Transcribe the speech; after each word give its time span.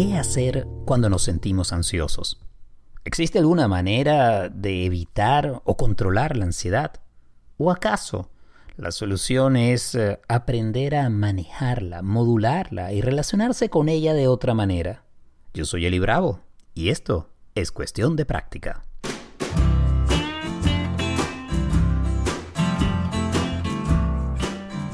¿Qué 0.00 0.16
hacer 0.16 0.66
cuando 0.86 1.10
nos 1.10 1.24
sentimos 1.24 1.74
ansiosos? 1.74 2.40
¿Existe 3.04 3.38
alguna 3.38 3.68
manera 3.68 4.48
de 4.48 4.86
evitar 4.86 5.60
o 5.62 5.76
controlar 5.76 6.38
la 6.38 6.46
ansiedad? 6.46 6.92
¿O 7.58 7.70
acaso 7.70 8.30
la 8.78 8.92
solución 8.92 9.58
es 9.58 9.94
eh, 9.94 10.18
aprender 10.26 10.94
a 10.94 11.10
manejarla, 11.10 12.00
modularla 12.00 12.94
y 12.94 13.02
relacionarse 13.02 13.68
con 13.68 13.90
ella 13.90 14.14
de 14.14 14.26
otra 14.26 14.54
manera? 14.54 15.04
Yo 15.52 15.66
soy 15.66 15.84
Eli 15.84 15.98
Bravo 15.98 16.40
y 16.72 16.88
esto 16.88 17.28
es 17.54 17.70
cuestión 17.70 18.16
de 18.16 18.24
práctica. 18.24 18.82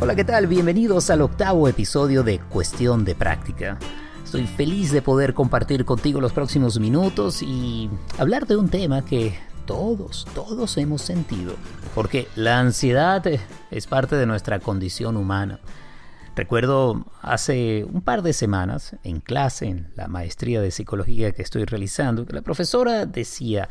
Hola, 0.00 0.16
¿qué 0.16 0.25
tal? 0.25 0.48
Bienvenidos 0.48 1.11
al 1.11 1.20
octavo 1.20 1.68
episodio 1.68 2.25
de 2.25 2.40
Cuestión 2.40 3.04
de 3.04 3.14
Práctica. 3.14 3.79
Estoy 4.36 4.54
feliz 4.54 4.93
de 4.93 5.00
poder 5.00 5.32
compartir 5.32 5.86
contigo 5.86 6.21
los 6.21 6.35
próximos 6.35 6.79
minutos 6.79 7.40
y 7.40 7.89
hablar 8.18 8.46
de 8.46 8.57
un 8.57 8.68
tema 8.68 9.03
que 9.03 9.35
todos, 9.64 10.27
todos 10.35 10.77
hemos 10.77 11.00
sentido, 11.00 11.54
porque 11.94 12.29
la 12.36 12.61
ansiedad 12.61 13.25
es 13.71 13.86
parte 13.86 14.14
de 14.14 14.27
nuestra 14.27 14.58
condición 14.58 15.17
humana. 15.17 15.61
Recuerdo 16.35 17.07
hace 17.22 17.86
un 17.91 18.03
par 18.03 18.21
de 18.21 18.35
semanas 18.35 18.96
en 19.04 19.21
clase, 19.21 19.68
en 19.68 19.91
la 19.96 20.07
maestría 20.07 20.61
de 20.61 20.71
psicología 20.71 21.32
que 21.32 21.41
estoy 21.41 21.64
realizando, 21.64 22.27
que 22.27 22.35
la 22.35 22.43
profesora 22.43 23.07
decía, 23.07 23.71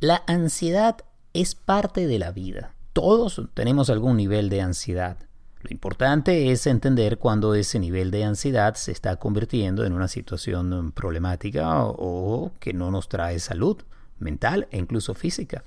la 0.00 0.22
ansiedad 0.26 0.96
es 1.34 1.54
parte 1.54 2.06
de 2.06 2.18
la 2.18 2.32
vida. 2.32 2.74
Todos 2.94 3.42
tenemos 3.52 3.90
algún 3.90 4.16
nivel 4.16 4.48
de 4.48 4.62
ansiedad. 4.62 5.25
Lo 5.68 5.72
importante 5.72 6.52
es 6.52 6.64
entender 6.68 7.18
cuando 7.18 7.56
ese 7.56 7.80
nivel 7.80 8.12
de 8.12 8.22
ansiedad 8.22 8.76
se 8.76 8.92
está 8.92 9.16
convirtiendo 9.16 9.84
en 9.84 9.94
una 9.94 10.06
situación 10.06 10.92
problemática 10.92 11.82
o, 11.86 12.52
que 12.60 12.72
no 12.72 12.92
nos 12.92 13.08
trae 13.08 13.40
salud 13.40 13.76
mental 14.20 14.68
e 14.70 14.78
incluso 14.78 15.14
física. 15.14 15.64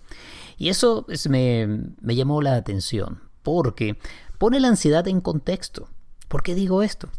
Y 0.58 0.70
eso 0.70 1.06
me, 1.30 1.68
me 2.00 2.16
llamó 2.16 2.42
la 2.42 2.56
atención 2.56 3.20
porque 3.44 3.98
pone 4.38 4.62
la 4.62 4.70
ansiedad 4.70 5.06
en 5.10 5.20
contexto. 5.20 5.90
¿Por 6.30 6.44
qué 6.44 6.56
digo 6.56 6.82
esto? 6.82 7.10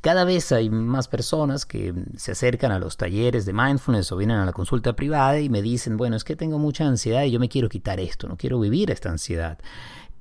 Cada 0.00 0.24
vez 0.24 0.50
hay 0.50 0.68
más 0.68 1.06
personas 1.06 1.64
que 1.64 1.94
se 2.16 2.32
acercan 2.32 2.72
a 2.72 2.80
los 2.80 2.96
talleres 2.96 3.46
de 3.46 3.52
mindfulness 3.52 4.10
o 4.10 4.16
vienen 4.16 4.38
a 4.38 4.46
la 4.46 4.52
consulta 4.52 4.96
privada 4.96 5.38
y 5.38 5.48
me 5.48 5.62
dicen, 5.62 5.96
bueno, 5.96 6.16
es 6.16 6.24
que 6.24 6.34
tengo 6.34 6.58
mucha 6.58 6.86
ansiedad 6.86 7.22
y 7.22 7.30
yo 7.30 7.38
me 7.38 7.48
quiero 7.48 7.68
quitar 7.68 8.00
esto, 8.00 8.26
no 8.26 8.36
quiero 8.36 8.58
vivir 8.58 8.90
esta 8.90 9.10
ansiedad. 9.10 9.58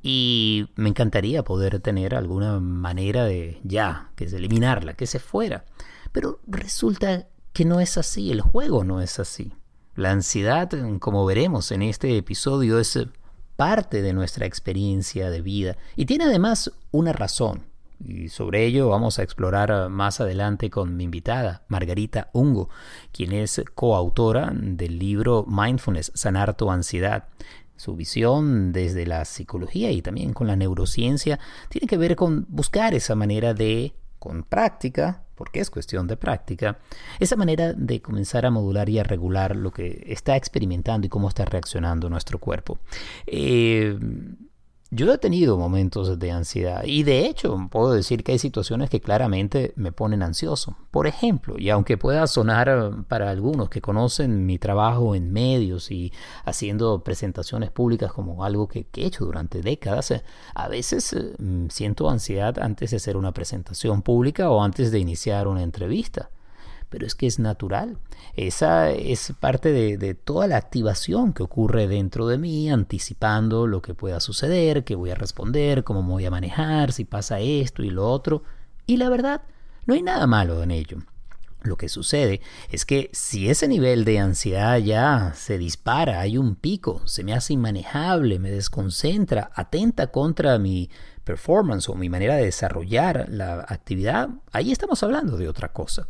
Y 0.07 0.67
me 0.75 0.89
encantaría 0.89 1.43
poder 1.43 1.79
tener 1.79 2.13
alguna 2.13 2.59
manera 2.59 3.25
de 3.25 3.59
ya, 3.63 4.11
que 4.15 4.25
es 4.25 4.33
eliminarla, 4.33 4.93
que 4.93 5.07
se 5.07 5.17
fuera. 5.17 5.65
Pero 6.11 6.41
resulta 6.45 7.25
que 7.53 7.65
no 7.65 7.79
es 7.79 7.97
así, 7.97 8.31
el 8.31 8.41
juego 8.41 8.83
no 8.83 9.01
es 9.01 9.17
así. 9.17 9.53
La 9.95 10.11
ansiedad, 10.11 10.69
como 10.99 11.25
veremos 11.25 11.71
en 11.71 11.81
este 11.81 12.15
episodio, 12.17 12.77
es 12.77 12.99
parte 13.55 14.03
de 14.03 14.13
nuestra 14.13 14.45
experiencia 14.45 15.31
de 15.31 15.41
vida 15.41 15.75
y 15.95 16.05
tiene 16.05 16.25
además 16.25 16.71
una 16.91 17.11
razón. 17.11 17.63
Y 17.99 18.29
sobre 18.29 18.63
ello 18.63 18.89
vamos 18.89 19.17
a 19.17 19.23
explorar 19.23 19.89
más 19.89 20.21
adelante 20.21 20.69
con 20.69 20.95
mi 20.97 21.05
invitada, 21.05 21.63
Margarita 21.67 22.29
Ungo, 22.31 22.69
quien 23.11 23.31
es 23.31 23.59
coautora 23.73 24.51
del 24.53 24.99
libro 24.99 25.45
Mindfulness, 25.47 26.11
Sanar 26.13 26.55
tu 26.55 26.69
Ansiedad. 26.69 27.27
Su 27.77 27.95
visión 27.95 28.71
desde 28.71 29.05
la 29.05 29.25
psicología 29.25 29.91
y 29.91 30.01
también 30.01 30.33
con 30.33 30.47
la 30.47 30.55
neurociencia 30.55 31.39
tiene 31.69 31.87
que 31.87 31.97
ver 31.97 32.15
con 32.15 32.45
buscar 32.49 32.93
esa 32.93 33.15
manera 33.15 33.53
de, 33.53 33.93
con 34.19 34.43
práctica, 34.43 35.23
porque 35.35 35.59
es 35.59 35.69
cuestión 35.69 36.07
de 36.07 36.17
práctica, 36.17 36.79
esa 37.19 37.35
manera 37.35 37.73
de 37.73 38.01
comenzar 38.01 38.45
a 38.45 38.51
modular 38.51 38.89
y 38.89 38.99
a 38.99 39.03
regular 39.03 39.55
lo 39.55 39.71
que 39.71 40.05
está 40.07 40.37
experimentando 40.37 41.05
y 41.05 41.09
cómo 41.09 41.27
está 41.27 41.45
reaccionando 41.45 42.09
nuestro 42.09 42.39
cuerpo. 42.39 42.79
Eh, 43.27 43.97
yo 44.95 45.11
he 45.13 45.17
tenido 45.17 45.57
momentos 45.57 46.17
de 46.17 46.31
ansiedad 46.31 46.83
y 46.85 47.03
de 47.03 47.25
hecho 47.25 47.67
puedo 47.69 47.91
decir 47.91 48.23
que 48.23 48.31
hay 48.31 48.39
situaciones 48.39 48.89
que 48.89 49.01
claramente 49.01 49.73
me 49.75 49.91
ponen 49.91 50.23
ansioso. 50.23 50.77
Por 50.89 51.05
ejemplo, 51.05 51.55
y 51.57 51.69
aunque 51.69 51.97
pueda 51.97 52.25
sonar 52.27 52.69
eh, 52.69 53.03
para 53.09 53.29
algunos 53.29 53.69
que 53.69 53.81
conocen 53.81 54.45
mi 54.45 54.57
trabajo 54.57 55.13
en 55.13 55.33
medios 55.33 55.91
y 55.91 56.13
haciendo 56.45 57.03
presentaciones 57.03 57.71
públicas 57.71 58.13
como 58.13 58.45
algo 58.45 58.69
que, 58.69 58.87
he 58.95 59.05
hecho 59.05 59.25
durante 59.25 59.61
décadas, 59.61 60.11
eh, 60.11 60.23
a 60.53 60.69
veces 60.69 61.11
eh, 61.11 61.33
mm, 61.37 61.67
siento 61.69 62.09
ansiedad 62.09 62.57
antes 62.59 62.91
de 62.91 62.97
hacer 62.97 63.17
una 63.17 63.33
presentación 63.33 64.01
pública 64.01 64.49
o 64.49 64.63
antes 64.63 64.91
de 64.91 64.99
iniciar 64.99 65.47
una 65.47 65.63
entrevista 65.63 66.29
pero 66.89 67.05
es 67.05 67.15
que 67.15 67.27
es 67.27 67.39
natural. 67.39 67.97
Esa 68.35 68.91
es 68.91 69.33
parte 69.39 69.71
de, 69.71 70.13
toda 70.13 70.47
la 70.47 70.57
activación 70.57 71.33
que 71.33 71.43
ocurre 71.43 71.87
dentro 71.87 72.27
de 72.27 72.37
mí, 72.37 72.69
anticipando 72.69 73.67
lo 73.67 73.81
que 73.81 73.93
pueda 73.93 74.19
suceder, 74.19 74.83
qué 74.83 74.95
voy 74.95 75.11
a 75.11 75.15
responder, 75.15 75.83
cómo 75.83 76.03
me 76.03 76.11
voy 76.11 76.25
a 76.25 76.31
manejar, 76.31 76.91
si 76.91 77.05
pasa 77.05 77.39
esto 77.39 77.83
y 77.83 77.89
lo 77.89 78.09
otro. 78.09 78.43
Y 78.85 78.97
la 78.97 79.09
verdad, 79.09 79.41
no 79.85 79.93
hay 79.93 80.01
nada 80.01 80.27
malo 80.27 80.61
en 80.63 80.71
ello. 80.71 80.99
Lo 81.65 81.77
que 81.77 81.89
sucede 81.89 82.41
es 82.69 82.85
que 82.85 83.09
si 83.11 83.49
ese 83.49 83.67
nivel 83.67 84.05
de 84.05 84.19
ansiedad 84.19 84.77
ya 84.77 85.33
se 85.35 85.57
dispara, 85.57 86.19
hay 86.19 86.37
un 86.37 86.55
pico, 86.55 87.01
se 87.05 87.23
me 87.23 87.33
hace 87.33 87.53
inmanejable, 87.53 88.37
me 88.37 88.51
desconcentra, 88.51 89.49
atenta 89.55 90.07
contra 90.07 90.59
mi 90.59 90.91
performance 91.23 91.89
o 91.89 91.95
mi 91.95 92.07
manera 92.07 92.35
de 92.35 92.45
desarrollar 92.45 93.25
la 93.29 93.65
actividad, 93.67 94.29
ahí 94.51 94.71
estamos 94.71 95.01
hablando 95.01 95.37
de 95.37 95.49
otra 95.49 95.73
cosa. 95.73 96.07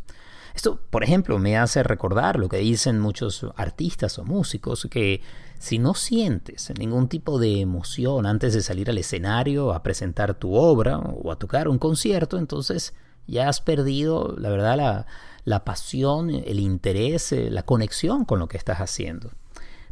Esto, 0.56 0.80
por 0.88 1.04
ejemplo, 1.04 1.38
me 1.38 1.58
hace 1.58 1.82
recordar 1.82 2.38
lo 2.38 2.48
que 2.48 2.56
dicen 2.56 2.98
muchos 2.98 3.44
artistas 3.56 4.18
o 4.18 4.24
músicos, 4.24 4.88
que 4.90 5.20
si 5.58 5.78
no 5.78 5.92
sientes 5.92 6.72
ningún 6.78 7.08
tipo 7.08 7.38
de 7.38 7.60
emoción 7.60 8.24
antes 8.24 8.54
de 8.54 8.62
salir 8.62 8.88
al 8.88 8.96
escenario 8.96 9.74
a 9.74 9.82
presentar 9.82 10.32
tu 10.32 10.54
obra 10.54 10.96
o 10.96 11.30
a 11.30 11.38
tocar 11.38 11.68
un 11.68 11.78
concierto, 11.78 12.38
entonces 12.38 12.94
ya 13.26 13.50
has 13.50 13.60
perdido, 13.60 14.34
la 14.38 14.48
verdad, 14.48 15.06
la, 15.44 15.64
pasión, 15.66 16.30
el 16.30 16.58
interés, 16.58 17.32
eh, 17.32 17.50
la 17.50 17.64
conexión 17.64 18.24
con 18.24 18.38
lo 18.38 18.48
que 18.48 18.56
estás 18.56 18.78
haciendo. 18.78 19.32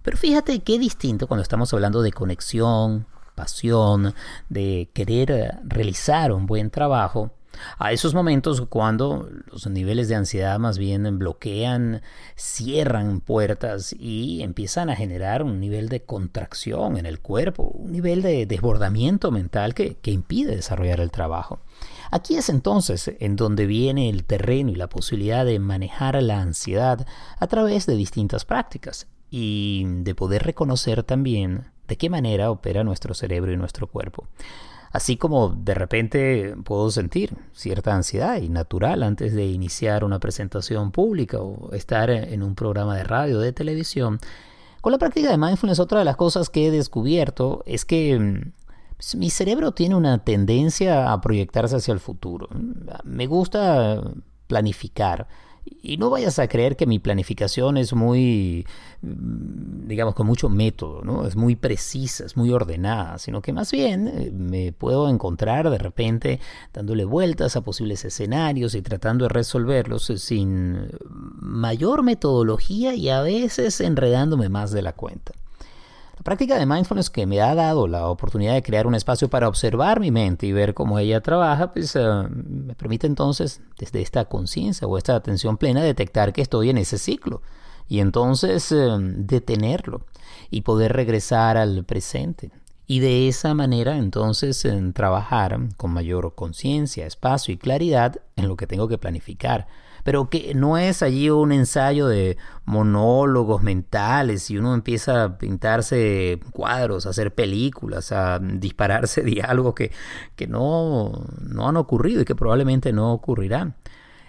Pero 0.03 0.17
fíjate 0.17 0.61
qué 0.61 0.79
distinto 0.79 1.27
cuando 1.27 1.43
estamos 1.43 1.75
hablando 1.75 2.01
de 2.01 2.13
conexión, 2.13 3.07
pasión, 3.35 4.15
de 4.49 4.89
querer 4.95 5.59
realizar 5.63 6.33
un 6.33 6.47
buen 6.47 6.71
trabajo, 6.71 7.33
a 7.79 7.93
esos 7.93 8.15
momentos 8.15 8.63
cuando 8.69 9.29
los 9.51 9.67
niveles 9.67 10.09
de 10.09 10.15
ansiedad 10.15 10.59
más 10.59 10.79
bien 10.79 11.19
bloquean, 11.19 12.03
cierran 12.37 13.21
puertas 13.21 13.95
y 13.99 14.43
empiezan 14.43 14.91
a 14.91 14.97
generar 14.97 15.43
un 15.43 15.61
nivel 15.61 15.89
de 15.89 16.03
contracción 16.03 16.97
en 16.97 17.07
el 17.07 17.21
cuerpo, 17.21 17.65
un 17.65 17.93
nivel 17.93 18.23
de 18.23 18.47
desbordamiento 18.47 19.31
mental 19.31 19.75
que, 19.75 19.97
que 19.97 20.11
impide 20.11 20.57
desarrollar 20.57 21.01
el 21.01 21.11
trabajo. 21.11 21.61
Aquí 22.11 22.37
es 22.37 22.49
entonces 22.49 23.13
en 23.19 23.37
donde 23.37 23.67
viene 23.67 24.09
el 24.09 24.25
terreno 24.25 24.71
y 24.71 24.77
la 24.77 24.89
posibilidad 24.89 25.45
de 25.45 25.59
manejar 25.59 26.23
la 26.23 26.41
ansiedad 26.41 27.07
a 27.39 27.47
través 27.47 27.87
de 27.87 27.97
distintas 27.97 28.45
prácticas 28.45 29.09
y 29.31 29.85
de 29.87 30.15
poder 30.15 30.45
reconocer 30.45 31.03
también 31.03 31.73
de 31.89 31.97
qué 31.97 32.09
manera 32.09 32.51
opera 32.51 32.85
nuestro 32.85 33.15
cerebro 33.15 33.53
y 33.53 33.57
nuestro 33.57 33.87
cuerpo. 33.87 34.29
Así 34.95 35.17
como 35.17 35.49
de 35.49 35.75
repente 35.75 36.55
puedo 36.63 36.89
sentir 36.89 37.37
cierta 37.53 37.97
ansiedad 37.97 38.41
y 38.41 38.49
natural 38.49 39.03
antes 39.03 39.35
de 39.35 39.45
iniciar 39.45 40.05
una 40.05 40.21
presentación 40.21 40.93
pública 40.93 41.39
o 41.41 41.75
estar 41.75 42.11
en 42.11 42.45
un 42.45 42.55
programa 42.55 42.97
de 42.97 43.03
radio 43.03 43.39
o 43.39 43.41
de 43.41 43.53
televisión, 43.53 44.21
con 44.81 44.93
la 44.93 44.99
práctica 44.99 45.33
de 45.33 45.37
mindfulness 45.37 45.81
otra 45.81 45.99
de 45.99 46.05
las 46.05 46.15
cosas 46.15 46.49
que 46.49 46.69
he 46.69 46.71
descubierto 46.71 47.65
es 47.67 47.85
que 47.85 48.17
mm, 48.17 48.53
pues, 48.97 49.17
mi 49.17 49.31
cerebro 49.31 49.73
tiene 49.73 49.97
una 49.97 50.23
tendencia 50.23 51.13
a 51.13 51.21
proyectarse 51.21 51.75
hacia 51.75 51.93
el 51.93 51.99
futuro. 51.99 52.49
Me 53.03 53.27
gusta 53.27 54.01
planificar 54.47 55.27
y 55.65 55.97
no 55.97 56.11
vayas 56.11 56.39
a 56.39 56.49
creer 56.49 56.77
que 56.77 56.87
mi 56.87 56.99
planificación 56.99 57.77
es 57.77 57.93
muy, 57.93 58.67
mm, 59.03 59.87
digamos, 59.87 60.15
con 60.15 60.27
mucho 60.27 60.49
método, 60.49 61.03
¿no? 61.03 61.27
Es 61.27 61.37
muy 61.37 61.57
precisa, 61.57 62.25
es 62.25 62.37
muy 62.37 62.51
ordenada, 62.51 63.19
sino 63.19 63.43
que 63.43 63.53
más 63.53 63.71
bien 63.71 64.09
eh, 64.09 64.31
me 64.33 64.73
puedo 64.73 65.09
encontrar 65.09 65.71
de 65.71 65.79
repente 65.79 66.41
dándole 66.73 67.05
vueltas 67.05 67.57
a 67.57 67.63
posibles 67.63 68.05
escenarios 68.05 68.75
y 68.75 68.83
tratando 68.83 69.25
de 69.27 69.31
resolverlos 69.31 70.13
sin 70.17 70.89
mayor 71.11 72.03
metodología 72.03 72.95
y 72.95 73.09
a 73.09 73.23
veces 73.23 73.81
enredándome 73.81 74.49
más 74.49 74.71
de 74.71 74.83
la 74.83 74.93
cuenta. 74.93 75.33
La 76.17 76.23
práctica 76.23 76.59
de 76.59 76.67
mindfulness 76.67 77.11
que 77.11 77.27
me 77.27 77.41
ha 77.41 77.55
dado 77.55 77.89
la 77.89 78.09
oportunidad 78.09 78.55
de 78.55 78.63
crear 78.63 78.87
un 78.87 78.95
espacio 78.95 79.29
para 79.29 79.49
observar 79.49 80.01
mi 80.01 80.11
mente 80.11 80.47
y 80.47 80.53
ver 80.53 80.73
cómo 80.73 80.99
ella 80.99 81.21
trabaja, 81.21 81.73
pues 81.73 81.97
eh, 81.97 82.03
me 82.31 82.75
permite 82.75 83.07
entonces, 83.07 83.61
desde 83.79 84.01
esta 84.01 84.27
conciencia 84.27 84.87
o 84.87 84.97
esta 84.97 85.17
atención 85.17 85.57
plena, 85.57 85.83
detectar 85.83 86.33
que 86.33 86.43
estoy 86.43 86.71
en 86.71 86.79
ese 86.79 86.99
ciclo 86.99 87.43
y 87.89 88.01
entonces 88.01 88.71
eh, 88.73 88.89
detenerlo 88.99 90.03
y 90.51 90.63
poder 90.63 90.93
regresar 90.93 91.57
al 91.57 91.85
presente. 91.85 92.51
Y 92.87 93.01
de 93.01 93.29
esa 93.29 93.55
manera 93.55 93.97
entonces 93.97 94.65
en 94.65 94.93
trabajar 94.93 95.59
con 95.77 95.93
mayor 95.93 96.35
conciencia, 96.35 97.07
espacio 97.07 97.55
y 97.55 97.57
claridad 97.57 98.21
en 98.37 98.49
lo 98.49 98.57
que 98.57 98.67
tengo 98.67 98.89
que 98.89 98.99
planificar. 98.99 99.67
Pero 100.03 100.29
que 100.29 100.53
no 100.55 100.77
es 100.77 101.03
allí 101.03 101.31
un 101.31 101.51
ensayo 101.51 102.07
de 102.07 102.37
monólogos 102.67 103.63
mentales 103.63 104.51
y 104.51 104.59
uno 104.59 104.75
empieza 104.75 105.25
a 105.25 105.39
pintarse 105.39 106.41
cuadros, 106.53 107.07
a 107.07 107.11
hacer 107.11 107.35
películas, 107.35 108.13
a 108.13 108.39
dispararse 108.39 109.23
diálogos 109.25 109.75
que, 109.75 109.93
que 110.37 110.47
no, 110.47 111.27
no 111.41 111.69
han 111.69 111.79
ocurrido 111.79 112.21
y 112.21 112.25
que 112.27 112.35
probablemente 112.35 112.93
no 112.93 113.15
ocurrirán. 113.15 113.77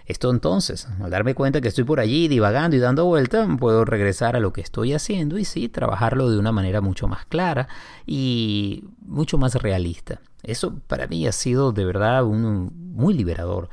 Esto 0.06 0.30
entonces, 0.30 0.86
al 1.02 1.10
darme 1.10 1.34
cuenta 1.34 1.60
que 1.60 1.68
estoy 1.68 1.82
por 1.82 1.98
allí 1.98 2.28
divagando 2.28 2.76
y 2.76 2.78
dando 2.78 3.04
vuelta, 3.04 3.46
puedo 3.58 3.84
regresar 3.84 4.36
a 4.36 4.40
lo 4.40 4.52
que 4.52 4.60
estoy 4.60 4.92
haciendo 4.92 5.36
y 5.36 5.44
sí, 5.44 5.68
trabajarlo 5.68 6.30
de 6.30 6.38
una 6.38 6.52
manera 6.52 6.80
mucho 6.80 7.08
más 7.08 7.26
clara 7.26 7.66
y 8.06 8.84
mucho 9.00 9.36
más 9.36 9.56
realista. 9.56 10.20
Eso 10.44 10.78
para 10.86 11.08
mí 11.08 11.26
ha 11.26 11.32
sido 11.32 11.72
de 11.72 11.84
verdad 11.84 12.24
un, 12.24 12.70
muy 12.94 13.14
liberador. 13.14 13.68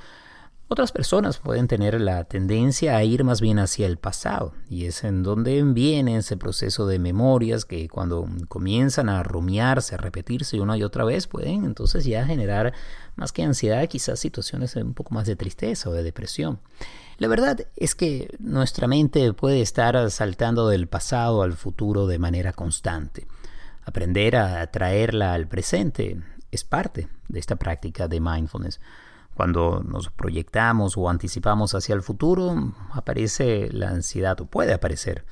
Otras 0.74 0.92
personas 0.92 1.38
pueden 1.38 1.68
tener 1.68 2.02
la 2.02 2.24
tendencia 2.24 2.98
a 2.98 3.04
ir 3.04 3.24
más 3.24 3.42
bien 3.42 3.60
hacia 3.60 3.86
el 3.86 3.98
pasado, 3.98 4.56
y 4.68 4.86
es 4.86 5.04
en 5.04 5.22
donde 5.22 5.62
viene 5.62 6.18
ese 6.18 6.36
proceso 6.36 6.88
de 6.88 6.98
memorias 6.98 7.64
que 7.64 7.88
cuando 7.88 8.28
comienzan 8.48 9.08
a 9.08 9.22
rumiarse, 9.22 9.94
a 9.94 10.00
repetirse 10.00 10.60
una 10.60 10.76
y 10.76 10.82
otra 10.82 11.04
vez, 11.04 11.28
pueden 11.28 11.66
entonces 11.66 12.06
ya 12.06 12.26
generar 12.26 12.74
más 13.16 13.32
que 13.32 13.44
ansiedad, 13.44 13.88
quizás 13.88 14.20
situaciones 14.20 14.76
un 14.76 14.96
poco 14.96 15.14
más 15.14 15.28
de 15.28 15.36
tristeza 15.36 15.92
o 15.92 15.94
de 15.94 16.02
depresión. 16.02 16.58
La 17.20 17.28
verdad 17.28 17.68
es 17.76 17.94
que 17.94 18.36
nuestra 18.40 18.88
mente 18.88 19.32
puede 19.34 19.62
estar 19.62 20.10
saltando 20.10 20.70
del 20.70 20.88
pasado 20.88 21.44
al 21.44 21.54
futuro 21.54 22.08
de 22.08 22.18
manera 22.18 22.52
constante. 22.52 23.28
Aprender 23.86 24.38
a 24.38 24.66
traerla 24.72 25.36
al 25.36 25.48
presente 25.48 26.20
es 26.50 26.64
parte 26.64 27.10
de 27.28 27.40
esta 27.40 27.58
práctica 27.58 28.08
de 28.08 28.20
mindfulness. 28.20 28.80
Cuando 29.36 29.84
nos 29.84 30.10
proyectamos 30.10 30.98
o 30.98 31.10
anticipamos 31.10 31.74
hacia 31.74 31.96
el 31.96 32.04
futuro, 32.04 32.74
aparece 32.92 33.70
la 33.72 33.90
ansiedad 33.90 34.40
o 34.42 34.46
puede 34.46 34.74
aparecer. 34.74 35.26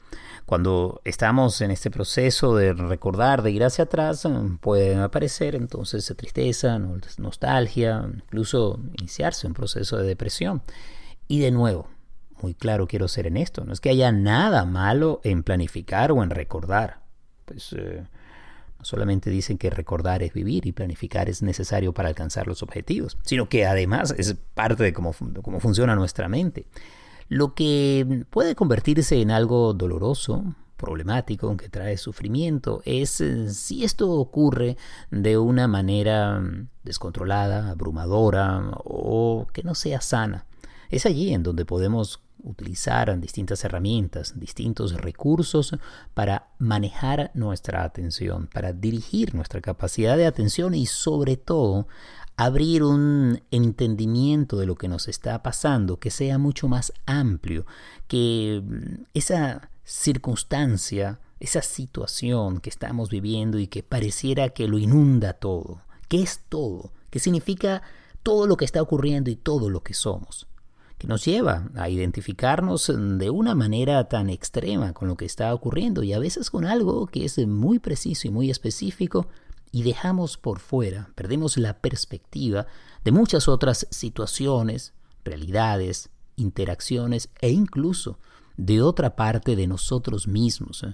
Cuando 0.45 1.01
estamos 1.05 1.61
en 1.61 1.71
este 1.71 1.91
proceso 1.91 2.55
de 2.55 2.73
recordar, 2.73 3.41
de 3.41 3.51
ir 3.51 3.63
hacia 3.63 3.85
atrás, 3.85 4.27
puede 4.59 4.95
aparecer 4.95 5.55
entonces 5.55 6.13
tristeza, 6.17 6.79
nostalgia, 7.17 8.09
incluso 8.13 8.79
iniciarse 8.97 9.47
un 9.47 9.53
proceso 9.53 9.97
de 9.97 10.07
depresión. 10.07 10.61
Y 11.27 11.39
de 11.39 11.51
nuevo, 11.51 11.87
muy 12.41 12.53
claro 12.53 12.87
quiero 12.87 13.07
ser 13.07 13.27
en 13.27 13.37
esto, 13.37 13.63
no 13.63 13.71
es 13.71 13.79
que 13.79 13.91
haya 13.91 14.11
nada 14.11 14.65
malo 14.65 15.21
en 15.23 15.43
planificar 15.43 16.11
o 16.11 16.23
en 16.23 16.31
recordar. 16.31 17.01
Pues 17.45 17.73
eh, 17.73 18.05
solamente 18.83 19.29
dicen 19.29 19.57
que 19.57 19.69
recordar 19.69 20.23
es 20.23 20.33
vivir 20.33 20.65
y 20.65 20.71
planificar 20.71 21.29
es 21.29 21.41
necesario 21.41 21.93
para 21.93 22.09
alcanzar 22.09 22.47
los 22.47 22.63
objetivos, 22.63 23.17
sino 23.23 23.49
que 23.49 23.65
además 23.65 24.13
es 24.17 24.35
parte 24.53 24.83
de 24.83 24.93
cómo, 24.93 25.13
cómo 25.41 25.59
funciona 25.59 25.95
nuestra 25.95 26.27
mente. 26.27 26.65
Lo 27.27 27.53
que 27.53 28.25
puede 28.29 28.55
convertirse 28.55 29.21
en 29.21 29.31
algo 29.31 29.73
doloroso, 29.73 30.43
problemático, 30.75 31.55
que 31.55 31.69
trae 31.69 31.95
sufrimiento, 31.95 32.81
es 32.83 33.21
eh, 33.21 33.53
si 33.53 33.85
esto 33.85 34.11
ocurre 34.11 34.75
de 35.11 35.37
una 35.37 35.67
manera 35.67 36.43
descontrolada, 36.83 37.69
abrumadora 37.69 38.71
o 38.83 39.47
que 39.53 39.63
no 39.63 39.75
sea 39.75 40.01
sana. 40.01 40.45
Es 40.89 41.05
allí 41.05 41.33
en 41.33 41.43
donde 41.43 41.63
podemos 41.63 42.21
utilizar 42.43 43.19
distintas 43.19 43.63
herramientas, 43.63 44.39
distintos 44.39 44.93
recursos 44.93 45.75
para 46.13 46.49
manejar 46.59 47.31
nuestra 47.33 47.83
atención, 47.83 48.47
para 48.53 48.73
dirigir 48.73 49.35
nuestra 49.35 49.61
capacidad 49.61 50.17
de 50.17 50.25
atención 50.25 50.73
y 50.73 50.85
sobre 50.85 51.37
todo 51.37 51.87
abrir 52.37 52.83
un 52.83 53.41
entendimiento 53.51 54.57
de 54.57 54.65
lo 54.65 54.75
que 54.75 54.87
nos 54.87 55.07
está 55.07 55.43
pasando 55.43 55.99
que 55.99 56.09
sea 56.09 56.37
mucho 56.37 56.67
más 56.67 56.93
amplio, 57.05 57.65
que 58.07 58.63
mm, 58.63 59.03
esa 59.13 59.69
circunstancia, 59.83 61.19
esa 61.39 61.61
situación 61.61 62.59
que 62.59 62.69
estamos 62.69 63.09
viviendo 63.09 63.59
y 63.59 63.67
que 63.67 63.83
pareciera 63.83 64.49
que 64.49 64.67
lo 64.67 64.79
inunda 64.79 65.33
todo, 65.33 65.81
¿qué 66.07 66.21
es 66.21 66.41
todo? 66.49 66.91
¿Qué 67.09 67.19
significa 67.19 67.81
todo 68.23 68.47
lo 68.47 68.57
que 68.57 68.65
está 68.65 68.81
ocurriendo 68.81 69.29
y 69.29 69.35
todo 69.35 69.69
lo 69.69 69.83
que 69.83 69.93
somos? 69.93 70.47
Que 71.01 71.07
nos 71.07 71.25
lleva 71.25 71.67
a 71.73 71.89
identificarnos 71.89 72.93
de 72.95 73.31
una 73.31 73.55
manera 73.55 74.07
tan 74.07 74.29
extrema 74.29 74.93
con 74.93 75.07
lo 75.07 75.17
que 75.17 75.25
está 75.25 75.51
ocurriendo 75.51 76.03
y 76.03 76.13
a 76.13 76.19
veces 76.19 76.51
con 76.51 76.63
algo 76.63 77.07
que 77.07 77.25
es 77.25 77.39
muy 77.47 77.79
preciso 77.79 78.27
y 78.27 78.29
muy 78.29 78.51
específico 78.51 79.27
y 79.71 79.81
dejamos 79.81 80.37
por 80.37 80.59
fuera, 80.59 81.09
perdemos 81.15 81.57
la 81.57 81.79
perspectiva 81.79 82.67
de 83.03 83.11
muchas 83.11 83.47
otras 83.47 83.87
situaciones, 83.89 84.93
realidades, 85.25 86.11
interacciones 86.35 87.29
e 87.41 87.49
incluso 87.49 88.19
de 88.57 88.83
otra 88.83 89.15
parte 89.15 89.55
de 89.55 89.65
nosotros 89.65 90.27
mismos. 90.27 90.85